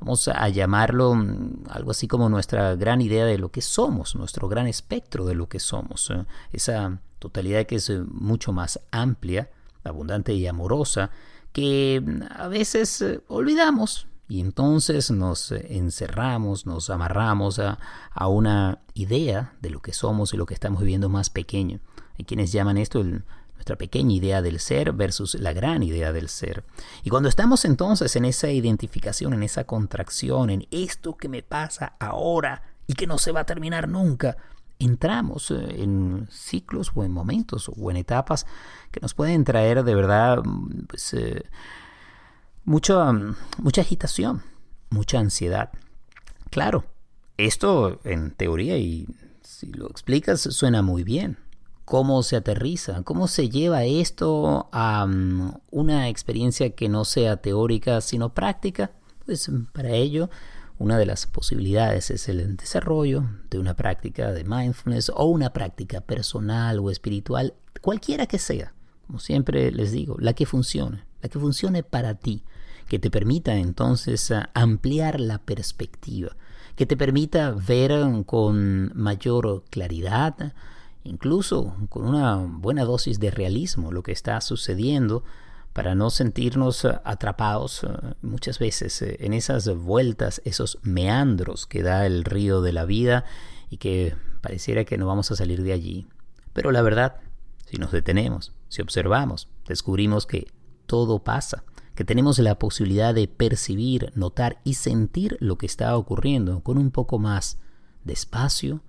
Vamos 0.00 0.28
a 0.28 0.48
llamarlo 0.48 1.14
mm, 1.14 1.64
algo 1.70 1.90
así 1.90 2.08
como 2.08 2.28
nuestra 2.28 2.74
gran 2.76 3.00
idea 3.00 3.24
de 3.24 3.38
lo 3.38 3.50
que 3.50 3.62
somos, 3.62 4.14
nuestro 4.16 4.48
gran 4.48 4.66
espectro 4.66 5.24
de 5.24 5.34
lo 5.34 5.48
que 5.48 5.60
somos. 5.60 6.10
¿eh? 6.10 6.24
Esa 6.52 6.98
totalidad 7.18 7.66
que 7.66 7.76
es 7.76 7.90
eh, 7.90 8.02
mucho 8.06 8.52
más 8.52 8.80
amplia, 8.90 9.50
abundante 9.84 10.34
y 10.34 10.46
amorosa, 10.46 11.10
que 11.52 12.02
mm, 12.04 12.22
a 12.36 12.48
veces 12.48 13.00
eh, 13.02 13.20
olvidamos 13.28 14.06
y 14.28 14.40
entonces 14.40 15.10
nos 15.10 15.52
encerramos, 15.52 16.66
nos 16.66 16.90
amarramos 16.90 17.58
a, 17.58 17.78
a, 18.10 18.28
una 18.28 18.80
idea 18.94 19.54
de 19.60 19.70
lo 19.70 19.80
que 19.80 19.92
somos 19.92 20.32
y 20.32 20.36
lo 20.36 20.46
que 20.46 20.54
estamos 20.54 20.80
viviendo 20.80 21.08
más 21.08 21.30
pequeño. 21.30 21.80
Hay 22.18 22.24
quienes 22.24 22.52
llaman 22.52 22.78
esto 22.78 23.04
nuestra 23.64 23.76
pequeña 23.76 24.12
idea 24.12 24.42
del 24.42 24.60
ser 24.60 24.92
versus 24.92 25.36
la 25.36 25.54
gran 25.54 25.82
idea 25.82 26.12
del 26.12 26.28
ser. 26.28 26.64
Y 27.02 27.08
cuando 27.08 27.30
estamos 27.30 27.64
entonces 27.64 28.14
en 28.14 28.26
esa 28.26 28.50
identificación, 28.50 29.32
en 29.32 29.42
esa 29.42 29.64
contracción, 29.64 30.50
en 30.50 30.66
esto 30.70 31.16
que 31.16 31.30
me 31.30 31.42
pasa 31.42 31.94
ahora 31.98 32.62
y 32.86 32.92
que 32.92 33.06
no 33.06 33.16
se 33.16 33.32
va 33.32 33.40
a 33.40 33.46
terminar 33.46 33.88
nunca, 33.88 34.36
entramos 34.78 35.50
eh, 35.50 35.82
en 35.82 36.28
ciclos 36.30 36.92
o 36.94 37.04
en 37.04 37.12
momentos 37.12 37.70
o 37.74 37.90
en 37.90 37.96
etapas 37.96 38.44
que 38.90 39.00
nos 39.00 39.14
pueden 39.14 39.44
traer 39.44 39.82
de 39.82 39.94
verdad 39.94 40.42
pues, 40.86 41.14
eh, 41.14 41.46
mucha, 42.66 43.12
mucha 43.56 43.80
agitación, 43.80 44.42
mucha 44.90 45.20
ansiedad. 45.20 45.70
Claro, 46.50 46.84
esto 47.38 47.98
en 48.04 48.30
teoría 48.32 48.76
y 48.76 49.06
si 49.40 49.72
lo 49.72 49.88
explicas 49.88 50.42
suena 50.42 50.82
muy 50.82 51.02
bien. 51.02 51.38
¿Cómo 51.84 52.22
se 52.22 52.36
aterriza? 52.36 53.02
¿Cómo 53.02 53.28
se 53.28 53.50
lleva 53.50 53.84
esto 53.84 54.68
a 54.72 55.06
mm, 55.06 55.60
una 55.70 56.08
experiencia 56.08 56.70
que 56.70 56.88
no 56.88 57.04
sea 57.04 57.36
teórica 57.36 58.00
sino 58.00 58.32
práctica? 58.32 58.92
Pues 59.26 59.50
para 59.72 59.90
ello 59.90 60.30
una 60.78 60.98
de 60.98 61.06
las 61.06 61.26
posibilidades 61.26 62.10
es 62.10 62.28
el 62.28 62.56
desarrollo 62.56 63.24
de 63.50 63.58
una 63.58 63.74
práctica 63.74 64.32
de 64.32 64.44
mindfulness 64.44 65.10
o 65.14 65.26
una 65.26 65.52
práctica 65.52 66.00
personal 66.00 66.80
o 66.80 66.90
espiritual, 66.90 67.54
cualquiera 67.80 68.26
que 68.26 68.38
sea. 68.38 68.74
Como 69.06 69.18
siempre 69.18 69.70
les 69.70 69.92
digo, 69.92 70.16
la 70.18 70.32
que 70.32 70.46
funcione, 70.46 71.04
la 71.22 71.28
que 71.28 71.38
funcione 71.38 71.82
para 71.82 72.14
ti, 72.14 72.42
que 72.88 72.98
te 72.98 73.10
permita 73.10 73.56
entonces 73.56 74.32
ampliar 74.54 75.20
la 75.20 75.38
perspectiva, 75.38 76.36
que 76.74 76.86
te 76.86 76.96
permita 76.96 77.52
ver 77.52 77.92
con 78.26 78.92
mayor 78.94 79.64
claridad, 79.70 80.54
incluso 81.04 81.76
con 81.88 82.06
una 82.06 82.36
buena 82.36 82.84
dosis 82.84 83.20
de 83.20 83.30
realismo 83.30 83.92
lo 83.92 84.02
que 84.02 84.12
está 84.12 84.40
sucediendo 84.40 85.22
para 85.72 85.94
no 85.94 86.08
sentirnos 86.08 86.84
eh, 86.84 86.98
atrapados 87.04 87.84
eh, 87.84 87.88
muchas 88.22 88.58
veces 88.58 89.02
eh, 89.02 89.16
en 89.20 89.34
esas 89.34 89.68
vueltas, 89.76 90.40
esos 90.44 90.78
meandros 90.82 91.66
que 91.66 91.82
da 91.82 92.06
el 92.06 92.24
río 92.24 92.62
de 92.62 92.72
la 92.72 92.84
vida 92.84 93.24
y 93.70 93.76
que 93.76 94.16
pareciera 94.40 94.84
que 94.84 94.96
no 94.96 95.06
vamos 95.06 95.30
a 95.30 95.36
salir 95.36 95.62
de 95.62 95.72
allí. 95.72 96.06
Pero 96.52 96.70
la 96.70 96.80
verdad, 96.80 97.16
si 97.66 97.76
nos 97.76 97.92
detenemos, 97.92 98.52
si 98.68 98.82
observamos, 98.82 99.48
descubrimos 99.66 100.26
que 100.26 100.46
todo 100.86 101.24
pasa, 101.24 101.64
que 101.94 102.04
tenemos 102.04 102.38
la 102.38 102.58
posibilidad 102.58 103.12
de 103.12 103.26
percibir, 103.26 104.12
notar 104.14 104.60
y 104.64 104.74
sentir 104.74 105.36
lo 105.40 105.58
que 105.58 105.66
está 105.66 105.96
ocurriendo 105.96 106.60
con 106.60 106.78
un 106.78 106.90
poco 106.90 107.18
más 107.18 107.58
de 108.04 108.12
espacio, 108.12 108.80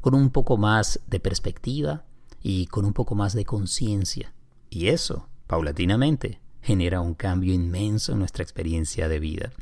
con 0.00 0.14
un 0.14 0.30
poco 0.30 0.56
más 0.56 1.00
de 1.06 1.20
perspectiva 1.20 2.04
y 2.42 2.66
con 2.66 2.84
un 2.84 2.92
poco 2.92 3.14
más 3.14 3.34
de 3.34 3.44
conciencia. 3.44 4.32
Y 4.70 4.88
eso 4.88 5.28
paulatinamente 5.46 6.40
genera 6.62 7.00
un 7.00 7.14
cambio 7.14 7.52
inmenso 7.52 8.12
en 8.12 8.18
nuestra 8.18 8.42
experiencia 8.42 9.08
de 9.08 9.18
vida. 9.18 9.52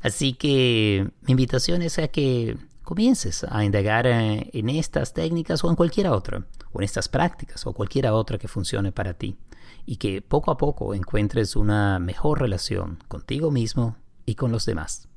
Así 0.00 0.34
que 0.34 1.10
mi 1.22 1.32
invitación 1.32 1.82
es 1.82 1.98
a 1.98 2.08
que 2.08 2.56
comiences 2.84 3.44
a 3.44 3.64
indagar 3.64 4.06
eh, 4.06 4.48
en 4.52 4.70
estas 4.70 5.12
técnicas 5.12 5.62
o 5.64 5.68
en 5.68 5.76
cualquiera 5.76 6.12
otra, 6.12 6.46
o 6.72 6.80
en 6.80 6.84
estas 6.84 7.08
prácticas 7.08 7.66
o 7.66 7.72
cualquiera 7.72 8.14
otra 8.14 8.38
que 8.38 8.48
funcione 8.48 8.92
para 8.92 9.14
ti, 9.14 9.36
y 9.84 9.96
que 9.96 10.22
poco 10.22 10.50
a 10.50 10.56
poco 10.56 10.94
encuentres 10.94 11.56
una 11.56 11.98
mejor 11.98 12.40
relación 12.40 12.98
contigo 13.08 13.50
mismo 13.50 13.96
y 14.24 14.36
con 14.36 14.52
los 14.52 14.64
demás. 14.64 15.08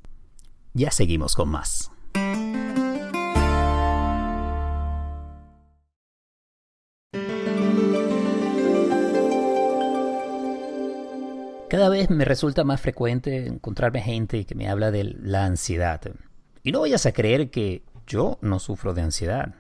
Ya 0.74 0.92
seguimos 0.92 1.36
con 1.36 1.50
más. 1.50 1.92
Cada 11.72 11.88
vez 11.88 12.10
me 12.10 12.26
resulta 12.26 12.66
más 12.66 12.82
frecuente 12.82 13.48
encontrarme 13.48 14.02
gente 14.02 14.46
que 14.46 14.56
me 14.56 14.68
habla 14.68 14.92
de 14.92 15.06
la 15.06 15.46
ansiedad. 15.46 16.02
Y 16.64 16.74
no 16.74 16.82
vayas 16.82 17.06
a 17.06 17.14
creer 17.14 17.50
que 17.50 17.86
yo 18.06 18.38
no 18.42 18.60
sufro 18.60 18.94
de 18.94 19.04
ansiedad. 19.04 19.56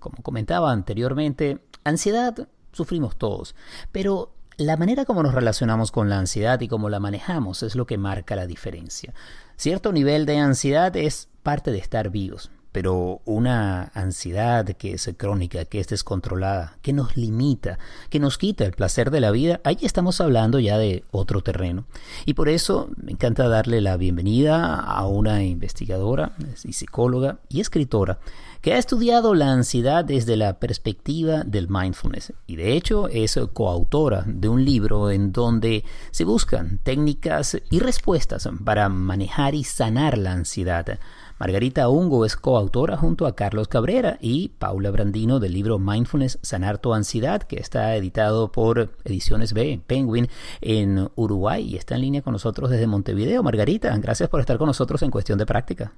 Como 0.00 0.16
comentaba 0.24 0.72
anteriormente, 0.72 1.60
ansiedad 1.84 2.48
sufrimos 2.72 3.16
todos, 3.16 3.54
pero 3.92 4.32
la 4.56 4.76
manera 4.76 5.04
como 5.04 5.22
nos 5.22 5.36
relacionamos 5.36 5.92
con 5.92 6.08
la 6.08 6.18
ansiedad 6.18 6.60
y 6.62 6.66
cómo 6.66 6.88
la 6.88 6.98
manejamos 6.98 7.62
es 7.62 7.76
lo 7.76 7.86
que 7.86 7.96
marca 7.96 8.34
la 8.34 8.48
diferencia. 8.48 9.14
Cierto 9.54 9.92
nivel 9.92 10.26
de 10.26 10.38
ansiedad 10.38 10.96
es 10.96 11.28
parte 11.44 11.70
de 11.70 11.78
estar 11.78 12.10
vivos, 12.10 12.50
pero 12.76 13.22
una 13.24 13.90
ansiedad 13.94 14.66
que 14.66 14.92
es 14.92 15.10
crónica, 15.16 15.64
que 15.64 15.80
es 15.80 15.88
descontrolada, 15.88 16.76
que 16.82 16.92
nos 16.92 17.16
limita, 17.16 17.78
que 18.10 18.20
nos 18.20 18.36
quita 18.36 18.66
el 18.66 18.72
placer 18.72 19.10
de 19.10 19.20
la 19.20 19.30
vida, 19.30 19.62
ahí 19.64 19.78
estamos 19.80 20.20
hablando 20.20 20.58
ya 20.58 20.76
de 20.76 21.02
otro 21.10 21.40
terreno. 21.40 21.86
Y 22.26 22.34
por 22.34 22.50
eso 22.50 22.90
me 23.02 23.12
encanta 23.12 23.48
darle 23.48 23.80
la 23.80 23.96
bienvenida 23.96 24.74
a 24.74 25.06
una 25.06 25.42
investigadora 25.42 26.32
y 26.64 26.74
psicóloga 26.74 27.38
y 27.48 27.60
escritora 27.60 28.18
que 28.60 28.74
ha 28.74 28.78
estudiado 28.78 29.34
la 29.34 29.52
ansiedad 29.52 30.04
desde 30.04 30.36
la 30.36 30.58
perspectiva 30.58 31.44
del 31.44 31.68
mindfulness 31.68 32.32
y 32.48 32.56
de 32.56 32.72
hecho 32.72 33.06
es 33.06 33.38
coautora 33.52 34.24
de 34.26 34.48
un 34.48 34.64
libro 34.64 35.10
en 35.10 35.30
donde 35.30 35.84
se 36.10 36.24
buscan 36.24 36.80
técnicas 36.82 37.58
y 37.70 37.78
respuestas 37.78 38.48
para 38.64 38.88
manejar 38.88 39.54
y 39.54 39.62
sanar 39.62 40.18
la 40.18 40.32
ansiedad 40.32 40.98
Margarita 41.38 41.90
Ungo 41.90 42.24
es 42.24 42.34
coautora 42.34 42.96
junto 42.96 43.26
a 43.26 43.36
Carlos 43.36 43.68
Cabrera 43.68 44.16
y 44.22 44.48
Paula 44.58 44.90
Brandino 44.90 45.38
del 45.38 45.52
libro 45.52 45.78
Mindfulness 45.78 46.38
Sanar 46.40 46.78
tu 46.78 46.94
Ansiedad, 46.94 47.42
que 47.42 47.56
está 47.56 47.94
editado 47.94 48.50
por 48.50 48.90
Ediciones 49.04 49.52
B, 49.52 49.78
Penguin, 49.86 50.28
en 50.62 51.10
Uruguay 51.14 51.62
y 51.62 51.76
está 51.76 51.96
en 51.96 52.00
línea 52.00 52.22
con 52.22 52.32
nosotros 52.32 52.70
desde 52.70 52.86
Montevideo. 52.86 53.42
Margarita, 53.42 53.94
gracias 53.98 54.30
por 54.30 54.40
estar 54.40 54.56
con 54.56 54.68
nosotros 54.68 55.02
en 55.02 55.10
Cuestión 55.10 55.38
de 55.38 55.44
Práctica. 55.44 55.92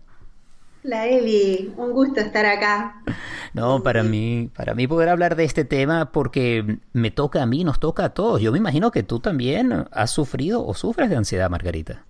Eli, 0.83 1.73
un 1.77 1.93
gusto 1.93 2.19
estar 2.21 2.45
acá. 2.45 3.03
No, 3.53 3.83
para 3.83 4.03
mí, 4.03 4.51
para 4.57 4.75
mí 4.75 4.89
poder 4.89 5.09
hablar 5.09 5.37
de 5.37 5.45
este 5.45 5.65
tema 5.65 6.11
porque 6.11 6.79
me 6.93 7.13
toca 7.13 7.43
a 7.43 7.47
mí, 7.47 7.63
nos 7.63 7.79
toca 7.79 8.07
a 8.07 8.09
todos. 8.11 8.41
Yo 8.41 8.51
me 8.51 8.59
imagino 8.59 8.91
que 8.91 9.05
tú 9.05 9.21
también 9.21 9.87
has 9.93 10.11
sufrido 10.11 10.67
o 10.67 10.75
sufres 10.75 11.11
de 11.11 11.17
ansiedad, 11.17 11.49
Margarita. 11.49 12.08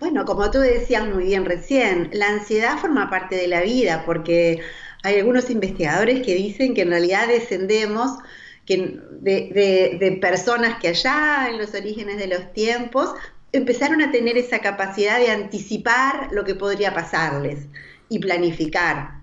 Bueno, 0.00 0.24
como 0.24 0.50
tú 0.50 0.60
decías 0.60 1.06
muy 1.06 1.24
bien 1.24 1.44
recién, 1.44 2.08
la 2.14 2.30
ansiedad 2.30 2.78
forma 2.78 3.10
parte 3.10 3.36
de 3.36 3.46
la 3.46 3.60
vida 3.60 4.02
porque 4.06 4.60
hay 5.02 5.18
algunos 5.18 5.50
investigadores 5.50 6.24
que 6.24 6.34
dicen 6.34 6.74
que 6.74 6.82
en 6.82 6.88
realidad 6.88 7.28
descendemos 7.28 8.18
de, 8.66 10.18
personas 10.22 10.78
que 10.80 10.88
allá 10.88 11.48
en 11.50 11.58
los 11.58 11.74
orígenes 11.74 12.16
de 12.16 12.28
los 12.28 12.52
tiempos 12.54 13.12
empezaron 13.52 14.00
a 14.00 14.10
tener 14.10 14.38
esa 14.38 14.60
capacidad 14.60 15.18
de 15.18 15.30
anticipar 15.30 16.28
lo 16.32 16.44
que 16.44 16.54
podría 16.54 16.94
pasarles 16.94 17.66
y 18.08 18.20
planificar, 18.20 19.20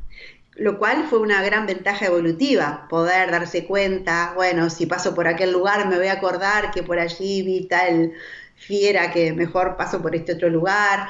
lo 0.56 0.78
cual 0.78 1.06
fue 1.10 1.20
una 1.20 1.42
gran 1.42 1.66
ventaja 1.66 2.06
evolutiva, 2.06 2.88
poder 2.88 3.32
darse 3.32 3.66
cuenta, 3.66 4.34
bueno, 4.36 4.70
si 4.70 4.86
paso 4.86 5.16
por 5.16 5.28
aquel 5.28 5.54
lugar 5.54 5.88
me 5.88 5.98
voy 5.98 6.08
a 6.08 6.14
acordar 6.14 6.70
que 6.70 6.84
por 6.84 7.00
allí 7.00 7.42
vi 7.42 7.68
tal 7.68 8.14
fiera 8.58 9.12
que 9.12 9.34
mejor 9.34 9.78
paso 9.78 10.02
por 10.02 10.16
este 10.16 10.34
otro 10.34 10.50
lugar. 10.50 11.08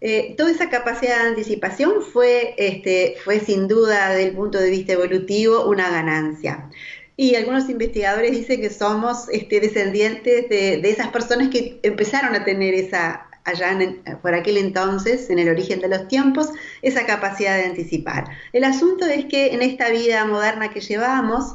Eh, 0.00 0.34
toda 0.36 0.50
esa 0.50 0.68
capacidad 0.68 1.22
de 1.22 1.28
anticipación 1.30 2.02
fue, 2.02 2.54
este, 2.58 3.16
fue 3.24 3.40
sin 3.40 3.68
duda, 3.68 4.10
desde 4.10 4.28
el 4.28 4.36
punto 4.36 4.58
de 4.58 4.70
vista 4.70 4.92
evolutivo, 4.92 5.66
una 5.66 5.90
ganancia. 5.90 6.68
Y 7.16 7.36
algunos 7.36 7.68
investigadores 7.70 8.32
dicen 8.32 8.60
que 8.60 8.70
somos 8.70 9.28
este, 9.30 9.60
descendientes 9.60 10.48
de, 10.48 10.80
esas 10.88 11.08
personas 11.08 11.48
que 11.48 11.78
empezaron 11.82 12.34
a 12.34 12.44
tener 12.44 12.74
esa, 12.74 13.28
allá 13.44 13.78
por 14.20 14.34
aquel 14.34 14.56
entonces, 14.56 15.30
en 15.30 15.38
el 15.38 15.48
origen 15.48 15.80
de 15.80 15.88
los 15.88 16.08
tiempos, 16.08 16.48
esa 16.82 17.06
capacidad 17.06 17.56
de 17.56 17.64
anticipar. 17.64 18.24
El 18.52 18.64
asunto 18.64 19.06
es 19.06 19.26
que 19.26 19.54
en 19.54 19.62
esta 19.62 19.90
vida 19.90 20.24
moderna 20.24 20.70
que 20.70 20.80
llevamos, 20.80 21.54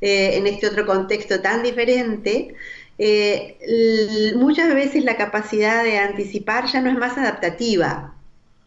eh, 0.00 0.36
en 0.36 0.46
este 0.46 0.68
otro 0.68 0.86
contexto 0.86 1.40
tan 1.40 1.62
diferente, 1.62 2.54
eh, 2.98 4.34
muchas 4.36 4.74
veces 4.74 5.04
la 5.04 5.16
capacidad 5.16 5.84
de 5.84 5.98
anticipar 5.98 6.66
ya 6.66 6.80
no 6.80 6.90
es 6.90 6.98
más 6.98 7.16
adaptativa, 7.16 8.14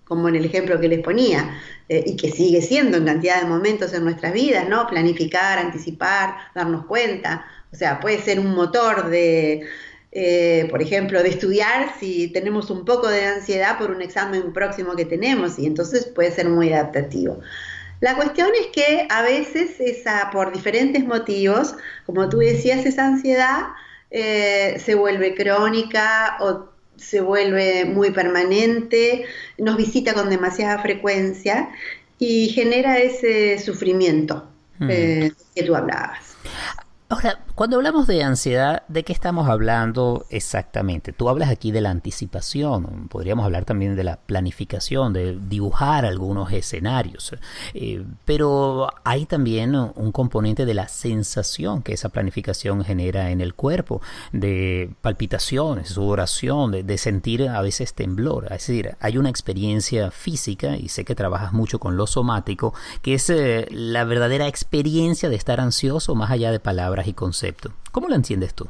como 0.06 0.30
en 0.30 0.36
el 0.36 0.46
ejemplo 0.46 0.80
que 0.80 0.88
les 0.88 1.00
ponía, 1.00 1.58
eh, 1.90 2.04
y 2.06 2.16
que 2.16 2.32
sigue 2.32 2.62
siendo 2.62 2.98
en 2.98 3.06
cantidad 3.06 3.42
de 3.42 3.48
momentos 3.48 3.94
en 3.94 4.04
nuestras 4.04 4.34
vidas, 4.34 4.68
¿no? 4.68 4.88
Planificar, 4.88 5.60
anticipar, 5.60 6.36
darnos 6.56 6.86
cuenta. 6.86 7.46
O 7.74 7.76
sea, 7.76 8.00
puede 8.00 8.20
ser 8.20 8.40
un 8.40 8.54
motor 8.54 9.10
de, 9.10 9.68
eh, 10.12 10.68
por 10.70 10.82
ejemplo, 10.82 11.24
de 11.24 11.30
estudiar 11.30 11.94
si 12.00 12.28
tenemos 12.30 12.70
un 12.70 12.86
poco 12.86 13.08
de 13.08 13.26
ansiedad 13.26 13.78
por 13.78 13.92
un 13.92 14.02
examen 14.02 14.54
próximo 14.54 14.96
que 14.96 15.06
tenemos, 15.06 15.60
y 15.60 15.66
entonces 15.66 16.06
puede 16.06 16.32
ser 16.32 16.50
muy 16.50 16.72
adaptativo. 16.74 17.40
La 18.02 18.16
cuestión 18.16 18.50
es 18.60 18.68
que 18.68 19.08
a 19.10 19.22
veces 19.22 19.80
esa, 19.80 20.30
por 20.32 20.52
diferentes 20.52 21.06
motivos, 21.06 21.76
como 22.06 22.28
tú 22.30 22.40
decías, 22.40 22.86
esa 22.86 23.06
ansiedad 23.08 23.68
eh, 24.12 24.78
se 24.84 24.96
vuelve 24.96 25.34
crónica 25.34 26.38
o 26.42 26.70
se 26.98 27.22
vuelve 27.22 27.86
muy 27.86 28.12
permanente, 28.12 29.26
nos 29.58 29.78
visita 29.78 30.14
con 30.14 30.30
demasiada 30.30 30.80
frecuencia 30.80 31.70
y 32.20 32.50
genera 32.50 33.00
ese 33.00 33.58
sufrimiento 33.58 34.48
mm. 34.80 34.90
eh, 34.90 35.32
que 35.56 35.64
tú 35.64 35.76
hablabas. 35.76 36.36
Ahora, 37.12 37.40
cuando 37.56 37.76
hablamos 37.76 38.08
de 38.08 38.24
ansiedad, 38.24 38.84
¿de 38.88 39.04
qué 39.04 39.12
estamos 39.12 39.50
hablando 39.50 40.26
exactamente? 40.30 41.12
Tú 41.12 41.28
hablas 41.28 41.50
aquí 41.50 41.74
de 41.74 41.82
la 41.82 41.90
anticipación, 41.90 43.10
podríamos 43.10 43.44
hablar 43.44 43.66
también 43.66 43.98
de 43.98 44.06
la 44.06 44.16
planificación, 44.16 45.12
de 45.12 45.38
dibujar 45.38 46.06
algunos 46.06 46.54
escenarios, 46.54 47.36
eh, 47.74 48.06
pero 48.24 48.88
hay 49.04 49.26
también 49.26 49.76
un 49.76 50.14
componente 50.14 50.66
de 50.66 50.74
la 50.74 50.88
sensación 50.88 51.82
que 51.82 51.92
esa 51.92 52.08
planificación 52.08 52.86
genera 52.86 53.32
en 53.32 53.42
el 53.42 53.56
cuerpo, 53.56 54.02
de 54.32 54.92
palpitaciones, 55.02 55.90
sudoración, 55.90 56.72
de, 56.72 56.98
sentir 56.98 57.50
a 57.50 57.62
veces 57.62 57.94
temblor, 57.94 58.46
es 58.46 58.68
decir, 58.68 58.96
hay 59.02 59.18
una 59.18 59.30
experiencia 59.30 60.12
física, 60.12 60.78
y 60.78 60.88
sé 60.88 61.04
que 61.04 61.14
trabajas 61.14 61.52
mucho 61.52 61.78
con 61.78 61.98
lo 61.98 62.08
somático, 62.08 62.74
que 63.02 63.16
es 63.16 63.30
eh, 63.30 63.68
la 63.70 64.06
verdadera 64.06 64.48
experiencia 64.48 65.28
de 65.28 65.36
estar 65.36 65.60
ansioso 65.60 66.16
más 66.16 66.32
allá 66.32 66.54
de 66.54 66.62
palabras 66.62 67.01
y 67.08 67.14
conceptos. 67.14 67.74
¿Cómo 67.92 68.08
lo 68.08 68.16
entiendes 68.16 68.54
tú? 68.54 68.68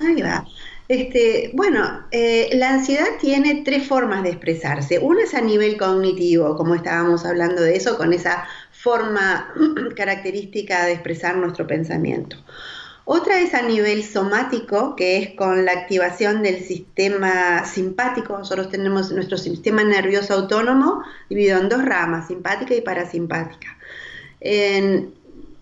Ahí 0.00 0.20
va. 0.22 0.46
Este, 0.88 1.50
bueno, 1.54 2.06
eh, 2.12 2.50
la 2.52 2.70
ansiedad 2.70 3.06
tiene 3.20 3.62
tres 3.64 3.86
formas 3.86 4.22
de 4.22 4.30
expresarse. 4.30 4.98
Una 4.98 5.22
es 5.22 5.34
a 5.34 5.40
nivel 5.40 5.76
cognitivo, 5.76 6.56
como 6.56 6.74
estábamos 6.74 7.24
hablando 7.24 7.62
de 7.62 7.76
eso, 7.76 7.96
con 7.96 8.12
esa 8.12 8.46
forma 8.70 9.52
característica 9.96 10.84
de 10.84 10.92
expresar 10.92 11.36
nuestro 11.36 11.66
pensamiento. 11.66 12.36
Otra 13.08 13.40
es 13.40 13.54
a 13.54 13.62
nivel 13.62 14.02
somático, 14.02 14.96
que 14.96 15.18
es 15.18 15.30
con 15.34 15.64
la 15.64 15.72
activación 15.72 16.42
del 16.42 16.62
sistema 16.64 17.64
simpático. 17.64 18.36
Nosotros 18.36 18.68
tenemos 18.68 19.12
nuestro 19.12 19.38
sistema 19.38 19.84
nervioso 19.84 20.34
autónomo 20.34 21.02
dividido 21.28 21.60
en 21.60 21.68
dos 21.68 21.84
ramas, 21.84 22.26
simpática 22.26 22.74
y 22.74 22.80
parasimpática. 22.80 23.78
En, 24.40 25.14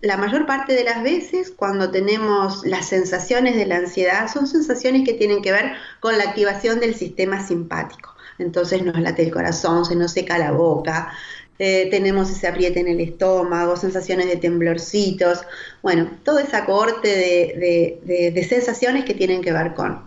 la 0.05 0.17
mayor 0.17 0.45
parte 0.45 0.73
de 0.73 0.83
las 0.83 1.01
veces 1.01 1.51
cuando 1.55 1.89
tenemos 1.89 2.63
las 2.63 2.87
sensaciones 2.87 3.55
de 3.55 3.65
la 3.65 3.77
ansiedad 3.77 4.31
son 4.31 4.45
sensaciones 4.45 5.03
que 5.03 5.13
tienen 5.13 5.41
que 5.41 5.51
ver 5.51 5.73
con 5.99 6.17
la 6.17 6.25
activación 6.25 6.79
del 6.79 6.93
sistema 6.93 7.45
simpático. 7.45 8.13
Entonces 8.37 8.83
nos 8.83 8.99
late 8.99 9.23
el 9.23 9.31
corazón, 9.31 9.83
se 9.83 9.95
nos 9.95 10.11
seca 10.11 10.37
la 10.37 10.51
boca, 10.51 11.11
eh, 11.57 11.87
tenemos 11.89 12.29
ese 12.29 12.47
apriete 12.47 12.81
en 12.81 12.87
el 12.87 12.99
estómago, 12.99 13.77
sensaciones 13.77 14.27
de 14.27 14.35
temblorcitos, 14.35 15.41
bueno, 15.81 16.11
toda 16.23 16.43
esa 16.43 16.65
corte 16.65 17.07
de, 17.07 18.47
sensaciones 18.47 19.05
que 19.05 19.15
tienen 19.15 19.41
que 19.41 19.53
ver 19.53 19.73
con, 19.73 20.05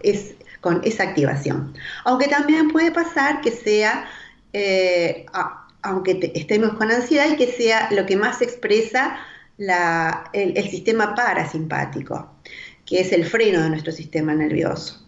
con 0.61 0.81
esa 0.85 1.03
activación. 1.05 1.75
Aunque 2.05 2.29
también 2.29 2.69
puede 2.69 2.93
pasar 2.93 3.41
que 3.41 3.51
sea, 3.51 4.09
eh, 4.53 5.27
aunque 5.83 6.31
estemos 6.35 6.75
con 6.75 6.91
ansiedad, 6.93 7.27
y 7.33 7.37
que 7.37 7.51
sea 7.51 7.89
lo 7.91 8.07
que 8.07 8.17
más 8.17 8.39
se 8.39 8.45
expresa 8.45 9.19
el, 9.59 10.71
sistema 10.71 11.15
parasimpático, 11.15 12.31
que 12.87 13.01
es 13.01 13.13
el 13.13 13.25
freno 13.25 13.63
de 13.63 13.71
nuestro 13.71 13.93
sistema 13.93 14.35
nervioso. 14.35 15.05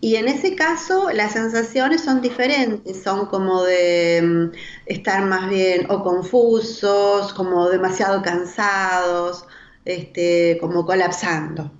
Y 0.00 0.16
en 0.16 0.28
ese 0.28 0.54
caso 0.54 1.10
las 1.10 1.32
sensaciones 1.32 2.02
son 2.02 2.20
diferentes, 2.20 3.02
son 3.02 3.26
como 3.26 3.64
de 3.64 4.22
mm, 4.22 4.56
estar 4.86 5.24
más 5.24 5.48
bien 5.48 5.86
o 5.90 6.02
confusos, 6.02 7.32
como 7.32 7.68
demasiado 7.70 8.22
cansados, 8.22 9.46
este, 9.84 10.58
como 10.60 10.84
colapsando. 10.84 11.72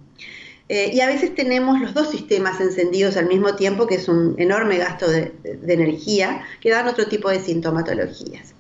Eh, 0.69 0.91
y 0.95 1.01
a 1.01 1.07
veces 1.07 1.35
tenemos 1.35 1.81
los 1.81 1.95
dos 1.95 2.11
sistemas 2.11 2.61
encendidos 2.61 3.17
al 3.17 3.27
mismo 3.27 3.55
tiempo, 3.55 3.87
que 3.87 3.97
es 3.97 4.09
un 4.09 4.35
enorme 4.39 4.79
gasto 4.79 5.09
de 5.09 5.33
energía, 5.69 6.43
que 6.61 6.71
dan 6.71 6.89
otro 6.89 7.07
tipo 7.07 7.29
de 7.31 7.39
sintomatologías. 7.39 8.56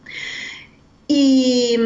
Y, 1.08 1.78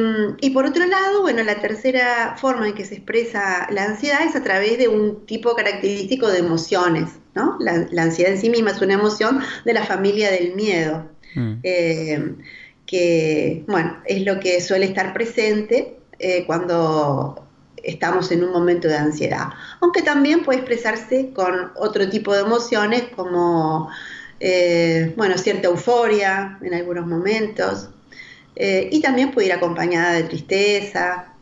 por 0.54 0.64
otro 0.64 0.86
lado, 0.86 1.20
bueno, 1.20 1.42
la 1.42 1.60
tercera 1.60 2.36
forma 2.38 2.68
en 2.68 2.74
que 2.74 2.86
se 2.86 2.94
expresa 2.94 3.66
la 3.70 3.84
ansiedad 3.84 4.22
es 4.26 4.34
a 4.34 4.42
través 4.42 4.78
de 4.78 4.88
un 4.88 5.26
tipo 5.26 5.54
característico 5.54 6.28
de 6.28 6.38
emociones, 6.38 7.10
¿no? 7.34 7.58
La, 7.60 8.02
ansiedad 8.02 8.32
en 8.32 8.40
sí 8.40 8.48
misma 8.48 8.70
es 8.70 8.80
una 8.80 8.94
emoción 8.94 9.40
de 9.64 9.74
la 9.74 9.84
familia 9.84 10.30
del 10.30 10.54
miedo, 10.54 11.06
mm. 11.34 11.52
eh, 11.62 12.34
que, 12.86 13.64
bueno, 13.68 13.98
es 14.06 14.24
lo 14.24 14.40
que 14.40 14.60
suele 14.62 14.86
estar 14.86 15.12
presente 15.12 15.98
eh, 16.18 16.44
cuando 16.46 17.46
estamos 17.82 18.30
en 18.32 18.42
un 18.44 18.52
momento 18.52 18.88
de 18.88 18.96
ansiedad, 18.96 19.48
aunque 19.80 20.02
también 20.02 20.44
puede 20.44 20.60
expresarse 20.60 21.30
con 21.34 21.72
otro 21.76 22.08
tipo 22.08 22.34
de 22.34 22.40
emociones 22.40 23.04
como, 23.14 23.90
eh, 24.38 25.12
bueno, 25.16 25.36
cierta 25.36 25.68
euforia 25.68 26.58
en 26.62 26.74
algunos 26.74 27.06
momentos, 27.06 27.90
eh, 28.56 28.88
y 28.90 29.00
también 29.00 29.30
puede 29.30 29.48
ir 29.48 29.52
acompañada 29.52 30.12
de 30.12 30.24
tristeza 30.24 31.34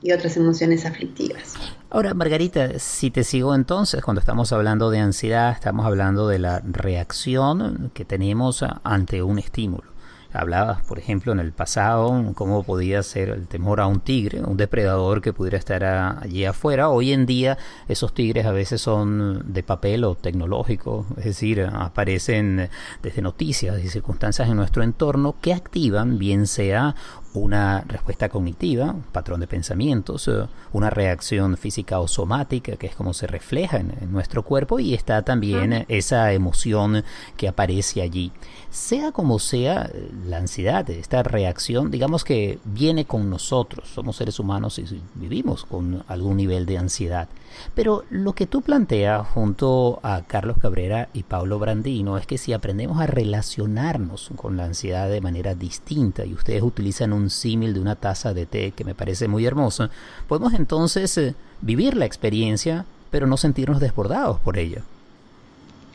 y 0.00 0.12
otras 0.12 0.36
emociones 0.36 0.84
aflictivas. 0.84 1.54
Ahora, 1.90 2.14
Margarita, 2.14 2.78
si 2.78 3.10
te 3.10 3.22
sigo 3.22 3.54
entonces, 3.54 4.02
cuando 4.02 4.20
estamos 4.20 4.52
hablando 4.52 4.90
de 4.90 4.98
ansiedad, 4.98 5.52
estamos 5.52 5.84
hablando 5.86 6.26
de 6.26 6.38
la 6.38 6.60
reacción 6.64 7.90
que 7.92 8.04
tenemos 8.04 8.64
ante 8.82 9.22
un 9.22 9.38
estímulo. 9.38 9.91
Hablabas, 10.32 10.82
por 10.82 10.98
ejemplo, 10.98 11.32
en 11.32 11.40
el 11.40 11.52
pasado, 11.52 12.32
cómo 12.34 12.62
podía 12.62 13.02
ser 13.02 13.28
el 13.28 13.46
temor 13.46 13.80
a 13.80 13.86
un 13.86 14.00
tigre, 14.00 14.42
un 14.42 14.56
depredador 14.56 15.20
que 15.20 15.32
pudiera 15.32 15.58
estar 15.58 15.84
allí 15.84 16.44
afuera. 16.44 16.88
Hoy 16.88 17.12
en 17.12 17.26
día 17.26 17.58
esos 17.88 18.14
tigres 18.14 18.46
a 18.46 18.52
veces 18.52 18.80
son 18.80 19.52
de 19.52 19.62
papel 19.62 20.04
o 20.04 20.14
tecnológico, 20.14 21.06
es 21.18 21.24
decir, 21.24 21.68
aparecen 21.72 22.70
desde 23.02 23.22
noticias 23.22 23.82
y 23.82 23.88
circunstancias 23.88 24.48
en 24.48 24.56
nuestro 24.56 24.82
entorno 24.82 25.36
que 25.40 25.52
activan, 25.52 26.18
bien 26.18 26.46
sea 26.46 26.94
una 27.34 27.82
respuesta 27.88 28.28
cognitiva, 28.28 28.90
un 28.92 29.02
patrón 29.02 29.40
de 29.40 29.46
pensamientos, 29.46 30.28
eh, 30.28 30.46
una 30.72 30.90
reacción 30.90 31.56
física 31.56 32.00
o 32.00 32.08
somática, 32.08 32.76
que 32.76 32.86
es 32.86 32.94
como 32.94 33.14
se 33.14 33.26
refleja 33.26 33.78
en, 33.78 33.92
nuestro 34.10 34.42
cuerpo, 34.42 34.78
y 34.78 34.94
está 34.94 35.22
también 35.22 35.86
esa 35.88 36.32
emoción 36.32 37.04
que 37.36 37.48
aparece 37.48 38.02
allí. 38.02 38.32
Sea 38.70 39.12
como 39.12 39.38
sea, 39.38 39.90
la 40.26 40.38
ansiedad, 40.38 40.88
esta 40.90 41.22
reacción, 41.22 41.90
digamos 41.90 42.24
que 42.24 42.58
viene 42.64 43.04
con 43.04 43.30
nosotros, 43.30 43.88
somos 43.88 44.16
seres 44.16 44.38
humanos 44.38 44.78
y 44.78 45.02
vivimos 45.14 45.64
con 45.64 46.04
algún 46.08 46.36
nivel 46.36 46.66
de 46.66 46.78
ansiedad. 46.78 47.28
Pero 47.74 48.04
lo 48.10 48.34
que 48.34 48.46
tú 48.46 48.62
planteas 48.62 49.26
junto 49.28 50.00
a 50.02 50.22
Carlos 50.22 50.58
Cabrera 50.58 51.08
y 51.12 51.22
Pablo 51.22 51.58
Brandino 51.58 52.16
es 52.16 52.26
que 52.26 52.38
si 52.38 52.52
aprendemos 52.52 53.00
a 53.00 53.06
relacionarnos 53.06 54.30
con 54.36 54.56
la 54.56 54.64
ansiedad 54.64 55.08
de 55.08 55.20
manera 55.20 55.54
distinta 55.54 56.24
y 56.24 56.34
ustedes 56.34 56.62
utilizan 56.62 57.12
un 57.12 57.21
símil 57.30 57.74
de 57.74 57.80
una 57.80 57.96
taza 57.96 58.34
de 58.34 58.46
té 58.46 58.72
que 58.72 58.84
me 58.84 58.94
parece 58.94 59.28
muy 59.28 59.46
hermoso, 59.46 59.90
podemos 60.28 60.54
entonces 60.54 61.16
eh, 61.18 61.34
vivir 61.60 61.96
la 61.96 62.06
experiencia 62.06 62.84
pero 63.12 63.26
no 63.26 63.36
sentirnos 63.36 63.78
desbordados 63.78 64.40
por 64.40 64.58
ella. 64.58 64.82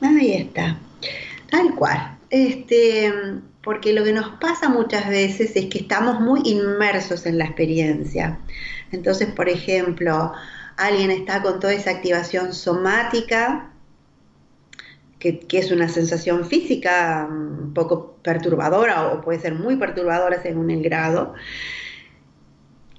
Ahí 0.01 0.33
está, 0.33 0.77
tal 1.49 1.75
cual. 1.75 2.15
Este, 2.29 3.11
porque 3.63 3.91
lo 3.91 4.03
que 4.03 4.13
nos 4.13 4.29
pasa 4.39 4.69
muchas 4.69 5.09
veces 5.09 5.55
es 5.55 5.65
que 5.65 5.79
estamos 5.79 6.21
muy 6.21 6.41
inmersos 6.45 7.25
en 7.25 7.39
la 7.39 7.45
experiencia. 7.45 8.37
Entonces, 8.91 9.29
por 9.33 9.49
ejemplo, 9.49 10.31
alguien 10.77 11.09
está 11.09 11.41
con 11.41 11.59
toda 11.59 11.73
esa 11.73 11.89
activación 11.89 12.53
somática, 12.53 13.71
que, 15.19 15.39
es 15.51 15.71
una 15.71 15.89
sensación 15.89 16.45
física 16.45 17.27
un 17.29 17.73
poco 17.73 18.17
perturbadora 18.21 19.07
o 19.07 19.21
puede 19.21 19.39
ser 19.39 19.55
muy 19.55 19.75
perturbadora 19.77 20.41
según 20.41 20.69
el 20.71 20.83
grado. 20.83 21.33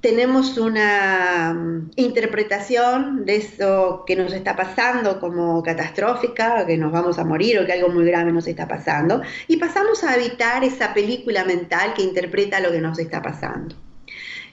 Tenemos 0.01 0.57
una 0.59 1.55
mm, 1.55 1.91
interpretación 1.97 3.25
de 3.25 3.37
eso 3.37 4.05
que 4.07 4.15
nos 4.15 4.33
está 4.33 4.55
pasando 4.55 5.19
como 5.19 5.63
catastrófica, 5.63 6.65
que 6.67 6.77
nos 6.77 6.93
vamos 6.93 7.19
a 7.19 7.25
morir 7.25 7.59
o 7.59 7.67
que 7.67 7.73
algo 7.73 7.89
muy 7.89 8.05
grave 8.05 8.33
nos 8.33 8.47
está 8.47 8.69
pasando, 8.69 9.23
y 9.49 9.57
pasamos 9.57 10.05
a 10.05 10.13
habitar 10.13 10.63
esa 10.63 10.95
película 10.95 11.45
mental 11.45 11.95
que 11.95 12.03
interpreta 12.03 12.61
lo 12.61 12.71
que 12.71 12.81
nos 12.81 12.99
está 12.99 13.23
pasando 13.23 13.75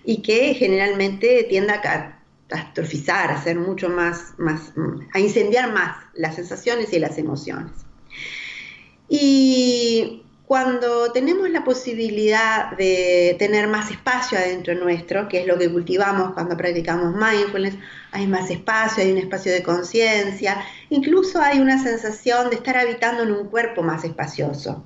y 0.03 0.21
que 0.21 0.53
generalmente 0.53 1.45
tiende 1.49 1.73
a 1.73 2.14
catastrophizar, 2.47 3.31
a 3.31 3.35
hacer 3.35 3.57
mucho 3.57 3.89
más, 3.89 4.33
más, 4.37 4.73
a 5.13 5.19
incendiar 5.19 5.71
más 5.73 5.97
las 6.13 6.35
sensaciones 6.35 6.93
y 6.93 6.99
las 6.99 7.17
emociones. 7.17 7.71
Y 9.07 10.23
cuando 10.45 11.11
tenemos 11.11 11.49
la 11.49 11.63
posibilidad 11.63 12.77
de 12.77 13.35
tener 13.39 13.67
más 13.67 13.89
espacio 13.89 14.37
adentro 14.37 14.75
nuestro, 14.75 15.27
que 15.27 15.41
es 15.41 15.47
lo 15.47 15.57
que 15.57 15.71
cultivamos 15.71 16.33
cuando 16.33 16.55
practicamos 16.55 17.15
mindfulness, 17.15 17.75
hay 18.11 18.27
más 18.27 18.49
espacio, 18.51 19.03
hay 19.03 19.11
un 19.11 19.17
espacio 19.17 19.51
de 19.51 19.63
conciencia, 19.63 20.63
incluso 20.89 21.41
hay 21.41 21.59
una 21.59 21.81
sensación 21.81 22.49
de 22.49 22.57
estar 22.57 22.77
habitando 22.77 23.23
en 23.23 23.31
un 23.31 23.47
cuerpo 23.47 23.81
más 23.81 24.03
espacioso 24.03 24.83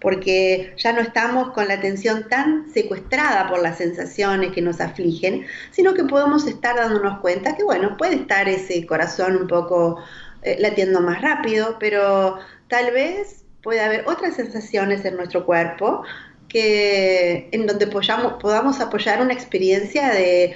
porque 0.00 0.74
ya 0.76 0.92
no 0.92 1.00
estamos 1.00 1.52
con 1.52 1.68
la 1.68 1.74
atención 1.74 2.28
tan 2.28 2.70
secuestrada 2.72 3.48
por 3.48 3.60
las 3.60 3.78
sensaciones 3.78 4.52
que 4.52 4.62
nos 4.62 4.80
afligen, 4.80 5.46
sino 5.72 5.94
que 5.94 6.04
podemos 6.04 6.46
estar 6.46 6.76
dándonos 6.76 7.18
cuenta 7.20 7.56
que, 7.56 7.64
bueno, 7.64 7.96
puede 7.96 8.16
estar 8.16 8.48
ese 8.48 8.86
corazón 8.86 9.36
un 9.36 9.46
poco 9.48 10.02
eh, 10.42 10.56
latiendo 10.60 11.00
más 11.00 11.20
rápido, 11.20 11.76
pero 11.80 12.38
tal 12.68 12.92
vez 12.92 13.44
puede 13.62 13.80
haber 13.80 14.04
otras 14.06 14.36
sensaciones 14.36 15.04
en 15.04 15.16
nuestro 15.16 15.44
cuerpo 15.44 16.04
que 16.48 17.48
en 17.52 17.66
donde 17.66 17.86
podamos 17.88 18.80
apoyar 18.80 19.20
una 19.20 19.34
experiencia 19.34 20.10
de, 20.10 20.54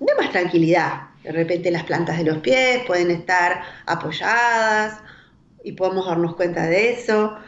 de 0.00 0.14
más 0.18 0.30
tranquilidad. 0.32 1.02
De 1.22 1.32
repente 1.32 1.70
las 1.70 1.84
plantas 1.84 2.18
de 2.18 2.24
los 2.24 2.38
pies 2.38 2.82
pueden 2.86 3.10
estar 3.10 3.62
apoyadas 3.86 4.98
y 5.62 5.72
podemos 5.72 6.06
darnos 6.06 6.36
cuenta 6.36 6.66
de 6.66 6.92
eso 6.92 7.38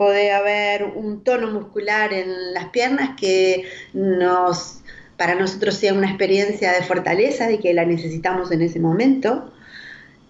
puede 0.00 0.32
haber 0.32 0.84
un 0.84 1.22
tono 1.24 1.50
muscular 1.50 2.14
en 2.14 2.54
las 2.54 2.70
piernas 2.70 3.10
que 3.20 3.68
nos, 3.92 4.80
para 5.18 5.34
nosotros 5.34 5.74
sea 5.74 5.92
una 5.92 6.08
experiencia 6.08 6.72
de 6.72 6.82
fortaleza 6.82 7.52
y 7.52 7.58
que 7.58 7.74
la 7.74 7.84
necesitamos 7.84 8.50
en 8.50 8.62
ese 8.62 8.80
momento, 8.80 9.52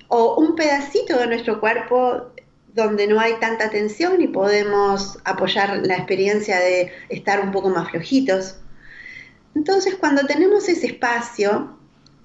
o 0.08 0.34
un 0.40 0.56
pedacito 0.56 1.16
de 1.16 1.28
nuestro 1.28 1.60
cuerpo 1.60 2.32
donde 2.74 3.06
no 3.06 3.20
hay 3.20 3.34
tanta 3.34 3.70
tensión 3.70 4.20
y 4.20 4.26
podemos 4.26 5.18
apoyar 5.24 5.86
la 5.86 5.94
experiencia 5.94 6.58
de 6.58 6.90
estar 7.08 7.38
un 7.38 7.52
poco 7.52 7.68
más 7.68 7.92
flojitos. 7.92 8.56
Entonces, 9.54 9.94
cuando 9.94 10.26
tenemos 10.26 10.68
ese 10.68 10.88
espacio, 10.88 11.78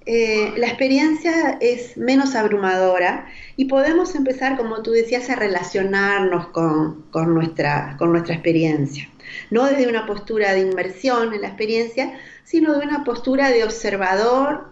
eh, 0.08 0.54
la 0.56 0.68
experiencia 0.68 1.58
es 1.60 1.96
menos 1.96 2.36
abrumadora 2.36 3.26
y 3.56 3.64
podemos 3.64 4.14
empezar, 4.14 4.56
como 4.56 4.80
tú 4.80 4.92
decías, 4.92 5.28
a 5.30 5.34
relacionarnos 5.34 6.46
con, 6.48 7.04
nuestra, 7.34 7.96
experiencia. 8.28 9.08
No 9.50 9.64
desde 9.64 9.88
una 9.88 10.06
postura 10.06 10.52
de 10.52 10.60
inmersión 10.60 11.34
en 11.34 11.40
la 11.40 11.48
experiencia, 11.48 12.14
sino 12.44 12.78
de 12.78 12.86
una 12.86 13.02
postura 13.02 13.50
de 13.50 13.64
observador 13.64 14.68